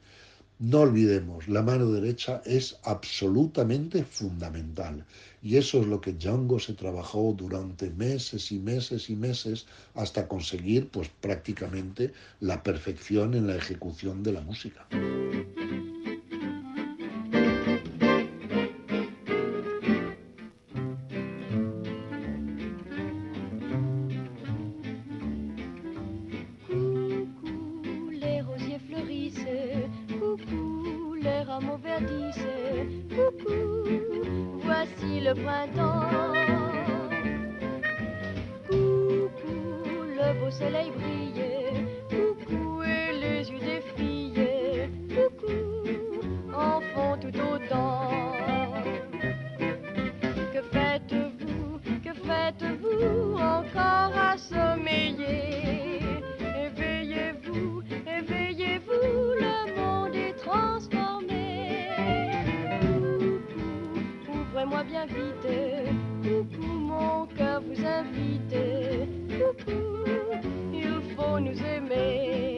[0.60, 5.04] No olvidemos, la mano derecha es absolutamente fundamental
[5.42, 10.28] y eso es lo que Django se trabajó durante meses y meses y meses hasta
[10.28, 14.86] conseguir pues prácticamente la perfección en la ejecución de la música.
[35.24, 36.10] le printemps.
[38.68, 41.72] Coucou, le beau soleil brillait.
[42.10, 44.90] Coucou, et les yeux des filles.
[45.08, 46.20] Coucou,
[46.54, 48.10] en font tout autant.
[50.52, 54.33] Que faites-vous, que faites-vous encore à
[66.22, 68.54] coucou mon cœur vous invite,
[69.28, 70.04] coucou,
[70.72, 72.53] il faut nous aimer.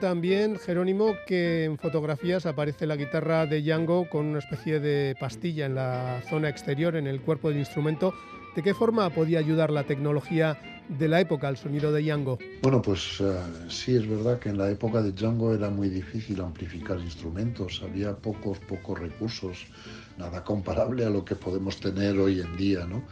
[0.00, 5.66] También, Jerónimo, que en fotografías aparece la guitarra de Django con una especie de pastilla
[5.66, 8.14] en la zona exterior, en el cuerpo del instrumento.
[8.56, 12.38] ¿De qué forma podía ayudar la tecnología de la época al sonido de Django?
[12.62, 13.34] Bueno, pues uh,
[13.68, 18.16] sí es verdad que en la época de Django era muy difícil amplificar instrumentos, había
[18.16, 19.66] pocos, pocos recursos,
[20.18, 23.04] nada comparable a lo que podemos tener hoy en día, ¿no?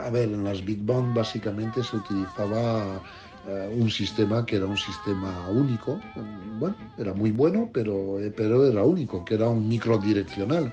[0.00, 3.02] A ver, en las Big Band básicamente se utilizaba
[3.46, 6.00] uh, un sistema que era un sistema único,
[6.58, 10.72] bueno, era muy bueno, pero, eh, pero era único, que era un microdireccional.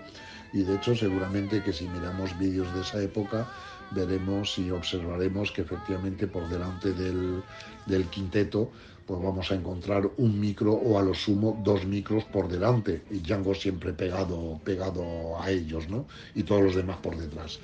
[0.51, 3.47] Y de hecho seguramente que si miramos vídeos de esa época,
[3.91, 7.41] veremos y observaremos que efectivamente por delante del,
[7.86, 8.70] del, quinteto
[9.05, 13.20] pues vamos a encontrar un micro o a lo sumo dos micros por delante y
[13.20, 16.05] Django siempre pegado, pegado a ellos ¿no?
[16.36, 17.59] y todos los demás por detrás.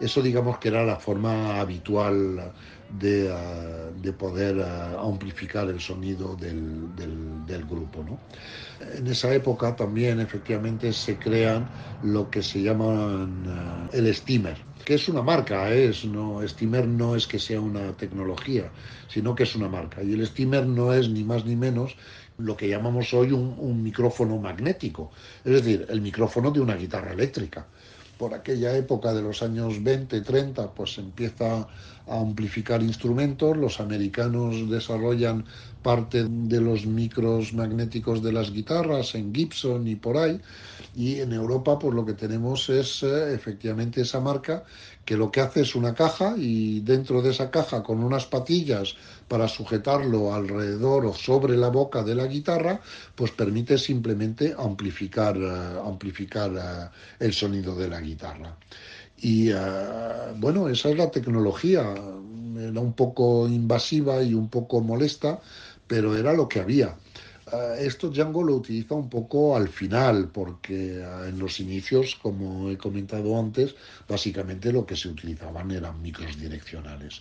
[0.00, 2.52] Eso digamos que era la forma habitual
[2.98, 8.02] de, uh, de poder uh, amplificar el sonido del, grupo.
[8.04, 8.18] ¿no?
[8.96, 11.68] En esa época también efectivamente se crean
[12.02, 17.14] lo que se llaman uh, el steamer, que es una marca, es no steamer no
[17.16, 18.70] es que sea una tecnología,
[19.08, 20.02] sino que es una marca.
[20.02, 21.96] Y el steamer no es ni más ni menos
[22.38, 25.12] lo que llamamos hoy un micrófono magnético,
[25.44, 27.66] es decir, el micrófono de una guitarra eléctrica
[28.22, 31.66] por aquella época de los años 20, 30, pues empieza
[32.06, 35.44] a amplificar instrumentos, los americanos desarrollan
[35.82, 40.40] parte de los micros magnéticos de las guitarras en Gibson y por ahí,
[40.94, 44.64] y en Europa pues lo que tenemos es eh, efectivamente esa marca
[45.04, 48.94] que lo que hace es una caja y dentro de esa caja con unas patillas
[49.26, 52.80] para sujetarlo alrededor o sobre la boca de la guitarra,
[53.14, 58.56] pues permite simplemente amplificar, uh, amplificar uh, el sonido de la guitarra.
[59.24, 59.52] Y
[60.38, 61.94] bueno, esa es la tecnología.
[62.58, 65.40] Era un poco invasiva y un poco molesta,
[65.86, 66.96] pero era lo que había.
[67.78, 73.38] Esto Django lo utiliza un poco al final, porque en los inicios, como he comentado
[73.38, 73.74] antes,
[74.08, 77.20] básicamente lo que se utilizaban eran micros direccionales.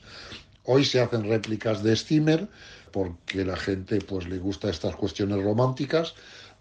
[0.63, 2.47] Hoy se hacen réplicas de steamer
[2.91, 6.13] porque la gente pues le gusta estas cuestiones románticas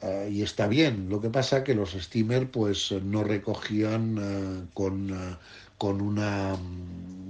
[0.02, 1.08] uh, y está bien.
[1.08, 5.38] Lo que pasa que los steamer pues no recogían con,
[5.80, 6.58] con una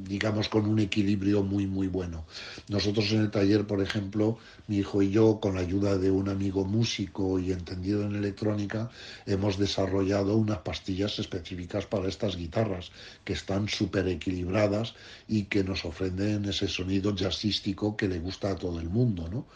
[0.08, 2.26] digamos con un equilibrio muy muy bueno.
[2.68, 6.28] Nosotros en el taller, por ejemplo, mi hijo y yo, con la ayuda de un
[6.28, 8.90] amigo músico y entendido en electrónica,
[9.24, 12.90] hemos desarrollado unas pastillas específicas para estas guitarras
[13.24, 14.94] que están súper equilibradas
[15.28, 19.46] y que nos ofrecen ese sonido jazzístico que le gusta a todo el mundo, ¿no?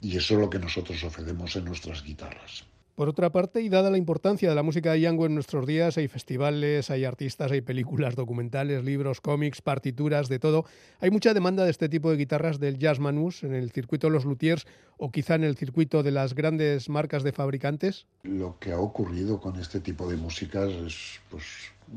[0.00, 2.73] Y eso es lo que nosotros ofrecemos en nuestras guitarras.
[2.94, 5.98] Por otra parte, y dada la importancia de la música de Django en nuestros días,
[5.98, 10.64] hay festivales, hay artistas, hay películas, documentales, libros, cómics, partituras, de todo.
[11.00, 14.12] Hay mucha demanda de este tipo de guitarras del jazz manus en el circuito de
[14.12, 14.64] los luthiers
[14.96, 18.06] o quizá en el circuito de las grandes marcas de fabricantes.
[18.22, 21.44] Lo que ha ocurrido con este tipo de músicas es pues,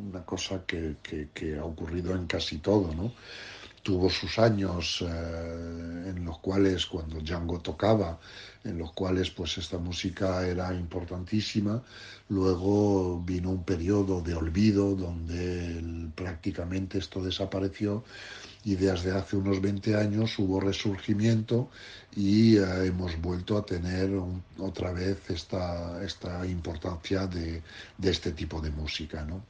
[0.10, 3.12] una cosa que, que, que ha ocurrido en casi todo, ¿no?
[3.88, 8.20] Tuvo sus años eh, en los cuales cuando Django tocaba,
[8.66, 11.82] en los cuales pues esta música era importantísima.
[12.28, 18.04] Luego vino un periodo de olvido donde prácticamente esto desapareció
[18.68, 21.70] y desde hace unos 20 años hubo resurgimiento
[22.13, 24.11] y uh, hemos vuelto a tener
[24.57, 27.63] otra vez esta, importancia de,
[28.03, 29.24] este tipo de música.
[29.24, 29.45] ¿no?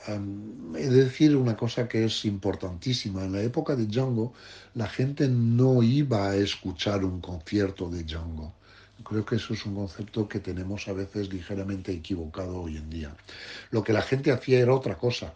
[0.77, 3.25] He de decir una cosa que es importantísima.
[3.25, 4.33] En la época de Django
[4.75, 8.53] la gente no iba a escuchar un concierto de Django.
[9.03, 13.15] Creo que eso es un concepto que tenemos a veces ligeramente equivocado hoy en día.
[13.71, 15.33] Lo que la gente hacía era otra cosa.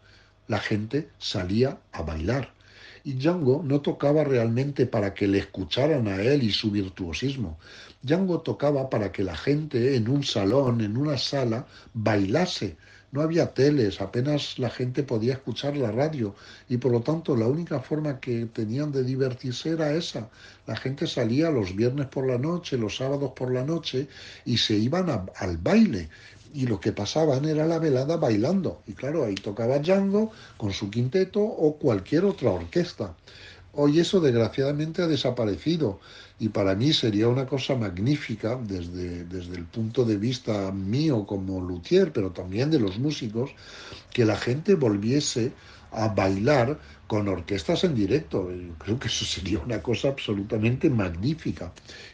[0.48, 2.61] La gente salía a bailar
[3.04, 7.58] y Django no tocaba realmente para que le escucharan a él y su virtuosismo.
[8.02, 12.78] Django tocaba para que la gente en un salón, en una sala, bailase.
[13.12, 16.34] No había teles, apenas la gente podía escuchar la radio
[16.70, 20.30] y por lo tanto la única forma que tenían de divertirse era esa.
[20.66, 24.08] La gente salía los viernes por la noche, los sábados por la noche
[24.46, 26.08] y se iban al baile
[26.54, 28.82] y lo que pasaban era la velada bailando.
[28.88, 33.16] Y claro, ahí tocaba Django con su quinteto o cualquier otra orquesta.
[33.74, 36.00] Hoy eso desgraciadamente ha desaparecido
[36.40, 41.62] y para mí sería una cosa magnífica desde, desde el punto de vista mío como
[41.62, 43.52] luthier, pero también de los músicos,
[44.12, 45.54] que la gente volviese
[45.92, 46.80] a bailar
[47.12, 48.50] con orquestas en directo.
[48.78, 51.74] creo que eso sería una cosa absolutamente magnífica.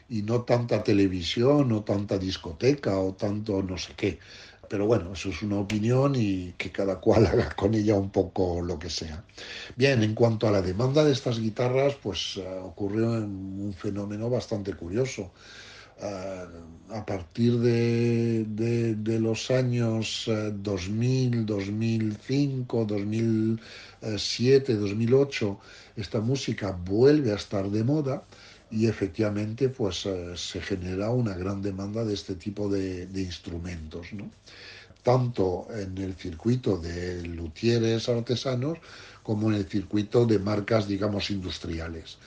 [0.10, 4.18] Y no tanta televisión, no tanta discoteca o tanto no sé qué.
[4.68, 8.64] Pero bueno, eso es una opinión y que cada cual haga con ella un poco
[8.64, 9.24] lo que sea.
[9.76, 14.74] Bien, en cuanto a la demanda de estas guitarras, pues uh, ocurrió un fenómeno bastante
[14.74, 15.32] curioso.
[16.00, 25.60] A partir de, los años uh, 2000, 2005, 2007, 2008,
[25.95, 28.24] esta música vuelve a estar de moda
[28.70, 34.08] y efectivamente pues eh, se genera una gran demanda de este tipo de, instrumentos,
[35.04, 38.78] tanto en el circuito de luthieres artesanos
[39.24, 42.18] como en el circuito de marcas, digamos, industriales.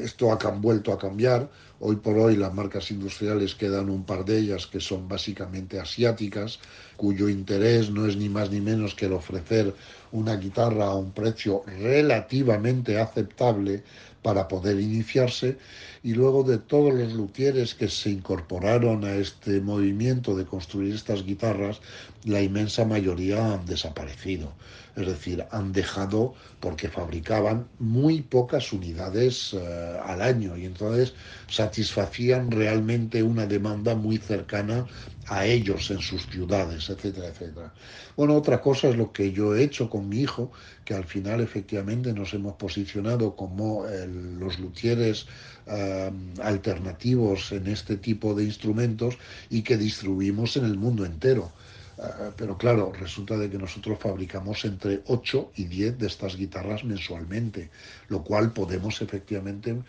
[0.00, 1.50] Esto ha vuelto a cambiar.
[1.80, 6.58] Hoy por hoy las marcas industriales quedan un par de ellas que son básicamente asiáticas,
[6.96, 9.74] cuyo interés no es ni más ni menos que el ofrecer
[10.12, 13.82] una guitarra a un precio relativamente aceptable
[14.22, 15.58] para poder iniciarse
[16.02, 21.24] y luego de todos los luthieres que se incorporaron a este movimiento de construir estas
[21.24, 21.80] guitarras,
[22.24, 24.52] la inmensa mayoría han desaparecido.
[24.96, 29.58] Es decir, han dejado porque fabricaban muy pocas unidades uh,
[30.04, 31.14] al año y entonces
[31.48, 34.86] satisfacían realmente una demanda muy cercana
[35.26, 37.72] a ellos en sus ciudades, etcétera, etcétera.
[38.16, 40.52] Bueno, otra cosa es lo que yo he hecho con mi hijo,
[40.84, 45.26] que al final efectivamente nos hemos posicionado como el, los luthieres
[45.66, 49.18] uh, alternativos en este tipo de instrumentos
[49.50, 51.52] y que distribuimos en el mundo entero.
[51.96, 56.82] Uh, pero claro, resulta de que nosotros fabricamos entre 8 y 10 de estas guitarras
[56.82, 57.70] mensualmente,
[58.08, 59.84] lo cual podemos efectivamente um,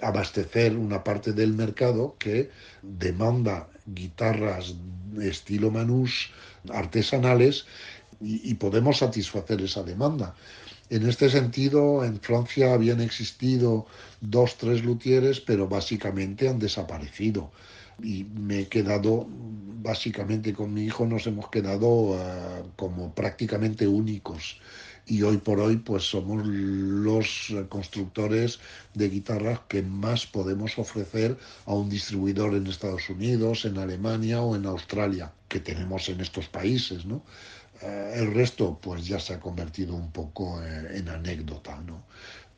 [0.00, 2.50] abastecer una parte del mercado que
[2.82, 4.74] demanda guitarras
[5.20, 6.30] estilo manús
[6.70, 7.66] artesanales
[8.20, 10.34] y podemos satisfacer esa demanda.
[10.88, 13.86] En este sentido, en Francia habían existido
[14.20, 17.50] dos, tres luthieres, pero básicamente han desaparecido
[18.02, 22.16] y me he quedado, básicamente con mi hijo nos hemos quedado uh,
[22.76, 24.60] como prácticamente únicos
[25.06, 28.58] y hoy por hoy pues somos los constructores
[28.94, 34.56] de guitarras que más podemos ofrecer a un distribuidor en Estados Unidos, en Alemania o
[34.56, 37.22] en Australia, que tenemos en estos países, ¿no?
[37.82, 42.04] Uh, el resto pues ya se ha convertido un poco eh, en anécdota, ¿no?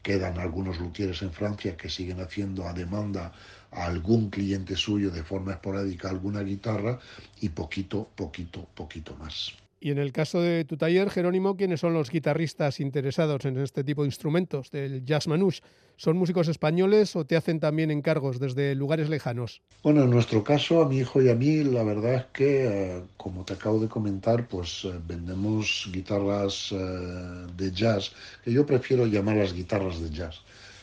[0.03, 3.33] Quedan algunos luthieres en Francia que siguen haciendo a demanda
[3.73, 6.99] a algún cliente suyo de forma esporádica alguna guitarra
[7.41, 9.53] y poquito, poquito, poquito más.
[9.81, 13.85] Y en el caso de tu taller, Jerónimo, ¿quiénes son los guitarristas interesados en este
[13.85, 15.63] tipo de instrumentos, del jazz manouche?
[15.97, 19.63] ¿Son músicos españoles o te hacen también encargos desde lugares lejanos?
[19.83, 23.03] Bueno, en nuestro caso, a mi hijo y a mí, la verdad es que, eh,
[23.17, 28.13] como te acabo de comentar, pues eh, vendemos guitarras eh, de jazz,
[28.45, 30.41] que yo prefiero llamarlas guitarras de jazz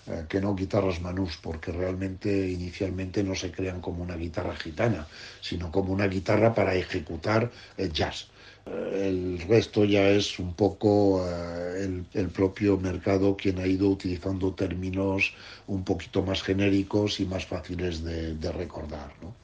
[0.07, 5.07] eh, que no guitarras manús, porque realmente inicialmente no se crean como una guitarra gitana,
[5.41, 8.27] sino como una guitarra para ejecutar el jazz.
[8.67, 14.53] Eh, el resto ya es un poco eh, el, propio mercado quien ha ido utilizando
[14.53, 15.33] términos
[15.65, 19.11] un poquito más genéricos y más fáciles de, recordar.
[19.23, 19.35] ¿no?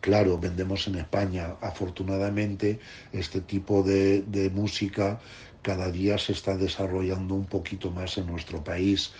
[0.00, 2.80] Claro, vendemos en España, afortunadamente,
[3.12, 5.20] este tipo de música
[5.62, 9.12] cada día se está desarrollando un poquito más en nuestro país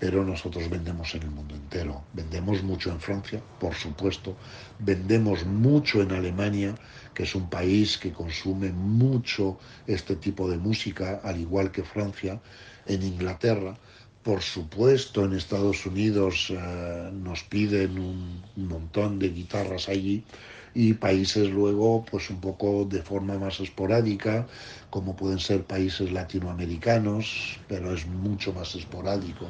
[0.00, 2.02] pero nosotros vendemos en el mundo entero.
[2.14, 4.34] Vendemos mucho en Francia, por supuesto,
[4.78, 6.74] vendemos mucho en Alemania,
[7.14, 12.40] que es un país que consume mucho este tipo de música, al igual que Francia,
[12.86, 13.76] en Inglaterra.
[14.22, 20.24] Por supuesto, en Estados Unidos eh, nos piden un montón de guitarras allí
[20.72, 24.46] y países luego, pues un poco de forma más esporádica,
[24.88, 29.46] como pueden ser países latinoamericanos, pero es mucho más esporádico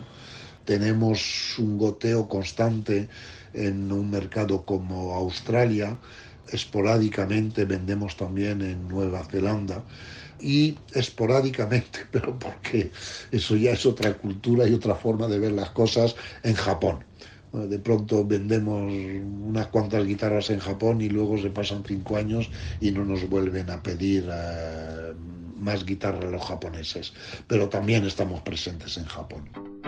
[0.64, 3.08] tenemos un goteo constante
[3.52, 5.98] en un mercado como Australia,
[6.52, 9.84] esporádicamente vendemos también en Nueva Zelanda
[10.40, 12.90] y esporádicamente, pero porque
[13.30, 17.04] eso ya es otra cultura y otra forma de ver las cosas en Japón.
[17.52, 22.48] De pronto vendemos unas cuantas guitarras en Japón y luego se pasan cinco años
[22.80, 25.14] y no nos vuelven a pedir uh,
[25.58, 27.12] más guitarras los japoneses.
[27.48, 29.79] Pero también estamos presentes en Japón.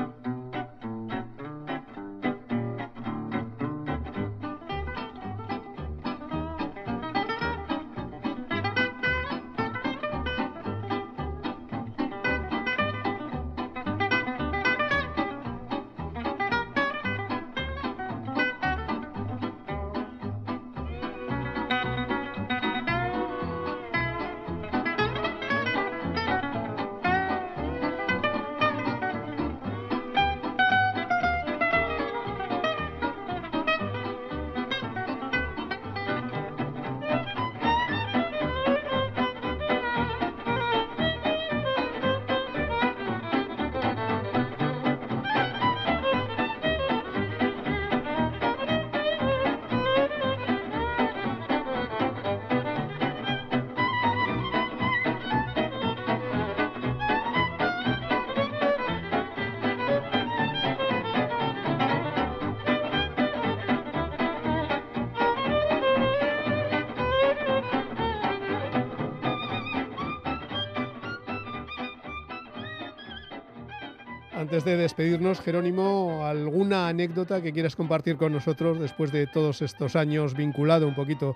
[74.53, 79.97] Antes de despedirnos, Jerónimo, ¿alguna anécdota que quieras compartir con nosotros después de todos estos
[79.97, 81.35] años vinculado un poquito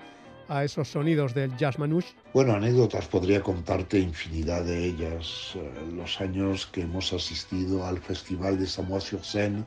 [0.49, 2.15] a esos sonidos del jazz manouche?
[2.35, 5.53] Bueno, anécdotas, podría contarte infinidad de ellas.
[5.55, 9.65] Eh, los años que hemos asistido al Festival de Samoa-sur-Seine,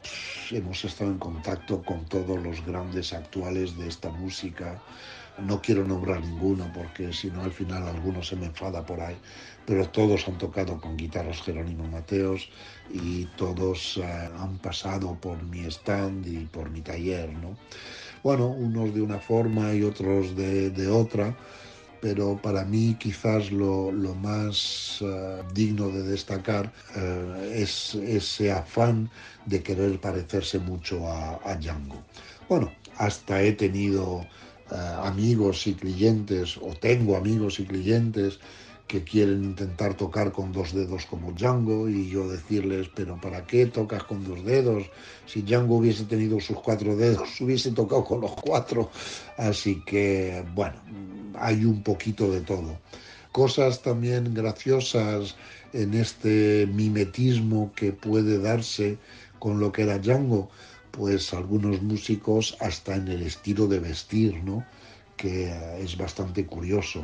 [0.51, 4.79] hemos estado en contacto con todos los grandes actuales de esta música.
[5.45, 9.17] No quiero nombrar ninguno porque si no al final alguno se me enfada por ahí,
[9.65, 12.49] pero todos han tocado con guitarras Jerónimo Mateos
[12.91, 17.57] y todos eh, han pasado por mi stand y por mi taller, ¿no?
[18.23, 21.35] bueno, unos de una forma y otros de, otra,
[22.01, 29.09] pero para mí quizás lo, más eh, digno de destacar eh, es ese afán
[29.45, 32.01] de querer parecerse mucho a, Django.
[32.47, 34.25] Bueno, hasta he tenido
[34.71, 38.39] amigos y clientes, o tengo amigos y clientes
[38.89, 43.67] que quieren intentar tocar con dos dedos como Django y yo decirles, pero ¿para qué
[43.67, 44.83] tocas con dos dedos?
[45.27, 48.89] Si Django hubiese tenido sus cuatro dedos, hubiese tocado con los cuatro.
[49.37, 50.81] Así que, bueno,
[51.35, 52.79] hay un poquito de todo.
[53.31, 55.35] Cosas también graciosas
[55.71, 58.97] en este mimetismo que puede darse
[59.37, 60.49] con lo que era Django,
[60.99, 64.65] pues algunos músicos hasta en el estilo de vestir, ¿no?
[65.15, 65.49] que
[65.81, 67.01] es bastante curioso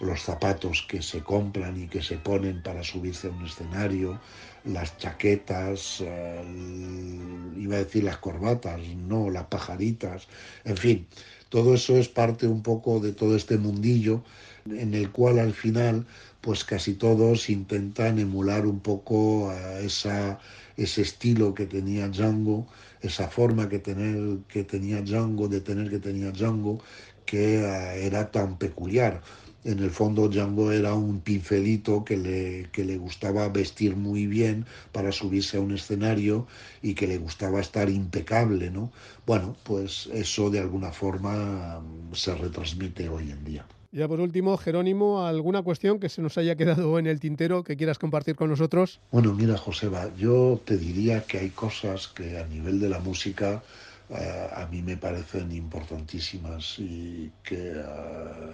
[0.00, 4.18] los zapatos que se compran y que se ponen para subirse a un escenario,
[4.64, 10.28] las chaquetas, iba a decir las corbatas, no, las pajaritas,
[10.64, 11.06] en fin,
[11.50, 14.22] todo eso es parte un poco de todo este mundillo
[14.64, 16.06] en el cual al final
[16.40, 20.38] pues casi todos intentan emular un poco esa,
[20.76, 22.66] ese estilo que tenía Django,
[23.00, 26.82] esa forma que, tener, que tenía Django, de tener que tenía Django,
[27.24, 29.22] que eh, era tan peculiar
[29.66, 34.64] en el fondo Django era un pincelito que le, que le gustaba vestir muy bien
[34.92, 36.46] para subirse a un escenario
[36.82, 38.92] y que le gustaba estar impecable, ¿no?
[39.26, 43.66] Bueno, pues eso de alguna forma mm, se retransmite hoy en día.
[43.92, 47.76] Ya por último, Jerónimo, ¿alguna cuestión que se nos haya quedado en el tintero que
[47.76, 49.00] quieras compartir con nosotros?
[49.10, 53.62] Bueno, mira, Joseba, yo te diría que hay cosas que a nivel de la música
[54.08, 58.52] eh, a mí me parecen importantísimas y que eh,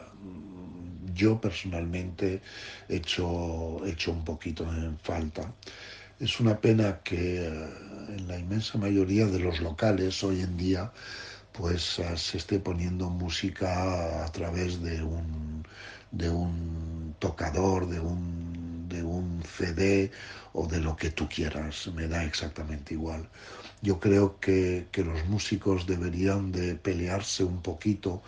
[1.14, 2.40] yo personalmente
[2.88, 5.52] he hecho, un poquito en falta.
[6.18, 7.68] Es una pena que eh,
[8.16, 10.90] en la inmensa mayoría de los locales hoy en día
[11.52, 15.64] pues se esté poniendo música a través de un,
[16.10, 18.31] de un tocador, de un,
[18.92, 20.10] de un CD
[20.52, 23.28] o de lo que tú quieras, me da exactamente igual.
[23.80, 28.22] Yo creo que, los músicos deberían de pelearse un poquito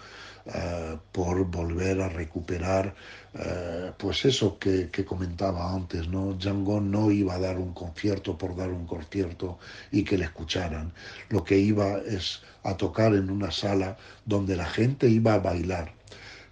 [0.47, 2.95] eh, por volver a recuperar
[3.35, 6.35] eh, pues eso que, comentaba antes, ¿no?
[6.35, 9.59] Django no iba a dar un concierto por dar un concierto
[9.93, 10.93] y que le escucharan.
[11.29, 15.93] Lo que iba es a tocar en una sala donde la gente iba a bailar.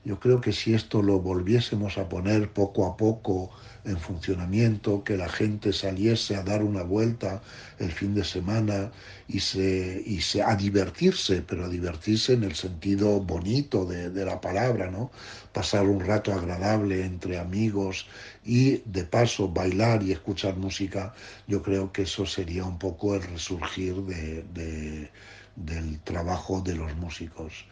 [0.05, 3.51] Yo creo que si esto lo volviésemos a poner poco a poco
[3.85, 7.41] en funcionamiento, que la gente saliese a dar una vuelta
[7.79, 8.91] el fin de semana
[9.29, 14.25] y, se, y se, a divertirse, pero a divertirse en el sentido bonito de, de
[14.25, 15.11] la palabra, ¿no?
[15.53, 18.07] Pasar un rato agradable entre amigos
[18.45, 21.15] y de paso bailar y escuchar música,
[21.47, 25.11] yo creo que eso sería un poco el resurgir de, de,
[25.57, 27.67] del trabajo de los músicos.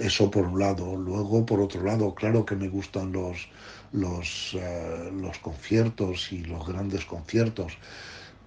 [0.00, 0.96] Eso por un lado.
[0.96, 3.48] Luego, por otro lado, claro que me gustan los,
[3.92, 7.78] los, eh, los conciertos y los grandes conciertos,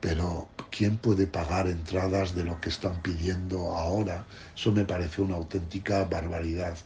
[0.02, 4.26] pero ¿quién puede pagar entradas de lo que están pidiendo ahora?
[4.56, 6.78] Eso me parece una auténtica barbaridad.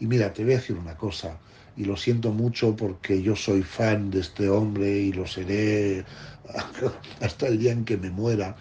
[0.00, 1.38] Y mira, te voy a decir una cosa,
[1.76, 6.04] y lo siento mucho porque yo soy fan de este hombre y lo seré
[7.20, 8.56] hasta el día en que me muera,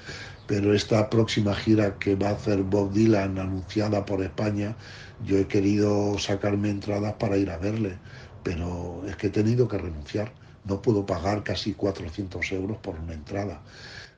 [0.47, 4.75] pero esta próxima gira que va a hacer Bob Dylan anunciada por España,
[5.23, 7.97] yo he querido sacarme entradas para ir a verle
[8.45, 10.31] pero es que he tenido que renunciar.
[10.65, 13.59] No puedo pagar casi 400 euros por una entrada.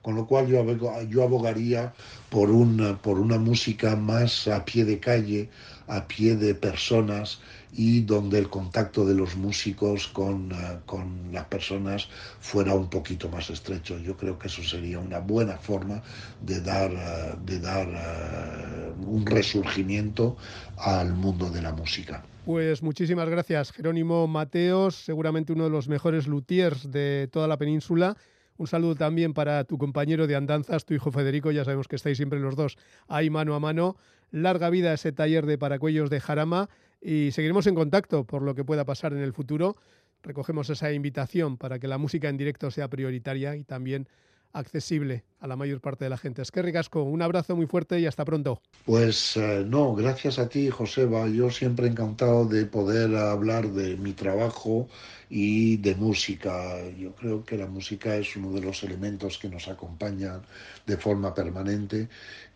[0.01, 0.61] Con lo cual yo,
[1.07, 1.93] yo abogaría
[2.29, 5.49] por una, por una música más a pie de calle,
[5.87, 7.39] a pie de personas
[7.71, 12.09] y donde el contacto de los músicos con, eh, con, las personas
[12.41, 13.97] fuera un poquito más estrecho.
[13.99, 16.01] Yo creo que eso sería una buena forma
[16.41, 20.37] de dar, eh, de dar eh, un resurgimiento
[20.77, 22.23] al mundo de la música.
[22.45, 28.15] Pues muchísimas gracias, Jerónimo Mateos, seguramente uno de los mejores luthiers de toda la península.
[28.57, 32.17] Un saludo también para tu compañero de andanzas, tu hijo Federico, ya sabemos que estáis
[32.17, 32.77] siempre los dos
[33.07, 33.97] ahí mano a mano.
[34.31, 36.69] Larga vida ese taller de paracuellos de Jarama
[37.01, 39.75] y seguiremos en contacto por lo que pueda pasar en el futuro.
[40.23, 44.07] Recogemos esa invitación para que la música en directo sea prioritaria y también
[44.53, 46.41] accesible a la mayor parte de la gente.
[46.41, 48.61] Es que ricasco, un abrazo muy fuerte y hasta pronto.
[48.85, 51.27] Pues eh, no, gracias a ti, Joseba.
[51.27, 54.87] Yo siempre encantado de poder hablar de mi trabajo
[55.29, 56.89] y de música.
[56.91, 60.41] Yo creo que la música es uno de los elementos que nos acompañan
[60.85, 62.09] de forma permanente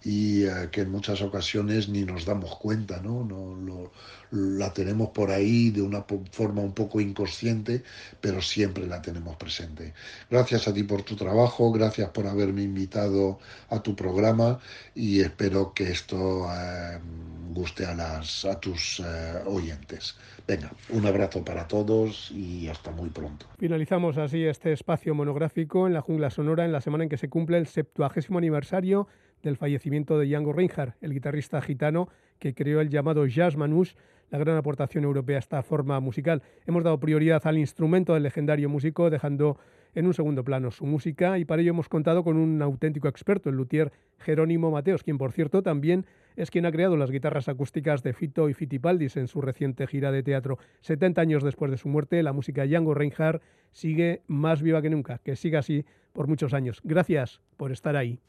[0.03, 3.24] y eh, que en muchas ocasiones ni nos damos cuenta, ¿no?
[3.24, 3.91] no lo,
[4.32, 7.84] la tenemos por ahí de una forma un poco inconsciente,
[8.19, 9.93] pero siempre la tenemos presente.
[10.30, 14.59] Gracias a ti por tu trabajo, gracias por haberme invitado a tu programa
[14.95, 16.99] y espero que esto eh,
[17.51, 20.15] guste a, las, a tus eh, oyentes.
[20.47, 23.45] Venga, un abrazo para todos y hasta muy pronto.
[23.57, 27.30] Finalizamos así este espacio monográfico en la jungla sonora en la semana en que se
[27.30, 29.07] cumple el septuagésimo aniversario
[29.41, 32.09] del fallecimiento de Django Reinhardt, el guitarrista gitano
[32.39, 33.95] que creó el llamado jazz manouche,
[34.30, 36.41] la gran aportación europea a esta forma musical.
[36.66, 39.57] Hemos dado prioridad al instrumento del legendario músico, dejando
[39.96, 43.50] en un segundo plano su música y para ello hemos contado con un auténtico experto,
[43.50, 48.04] el luthier Jerónimo Mateos, quien por cierto también es quien ha creado las guitarras acústicas
[48.04, 50.60] de Fito y Fitipaldis en su reciente gira de teatro.
[50.82, 54.89] 70 años después de su muerte, la música de Django Reinhardt sigue más viva que
[54.89, 55.20] nunca.
[55.20, 56.80] Que siga así por muchos años.
[56.84, 58.20] Gracias por estar ahí.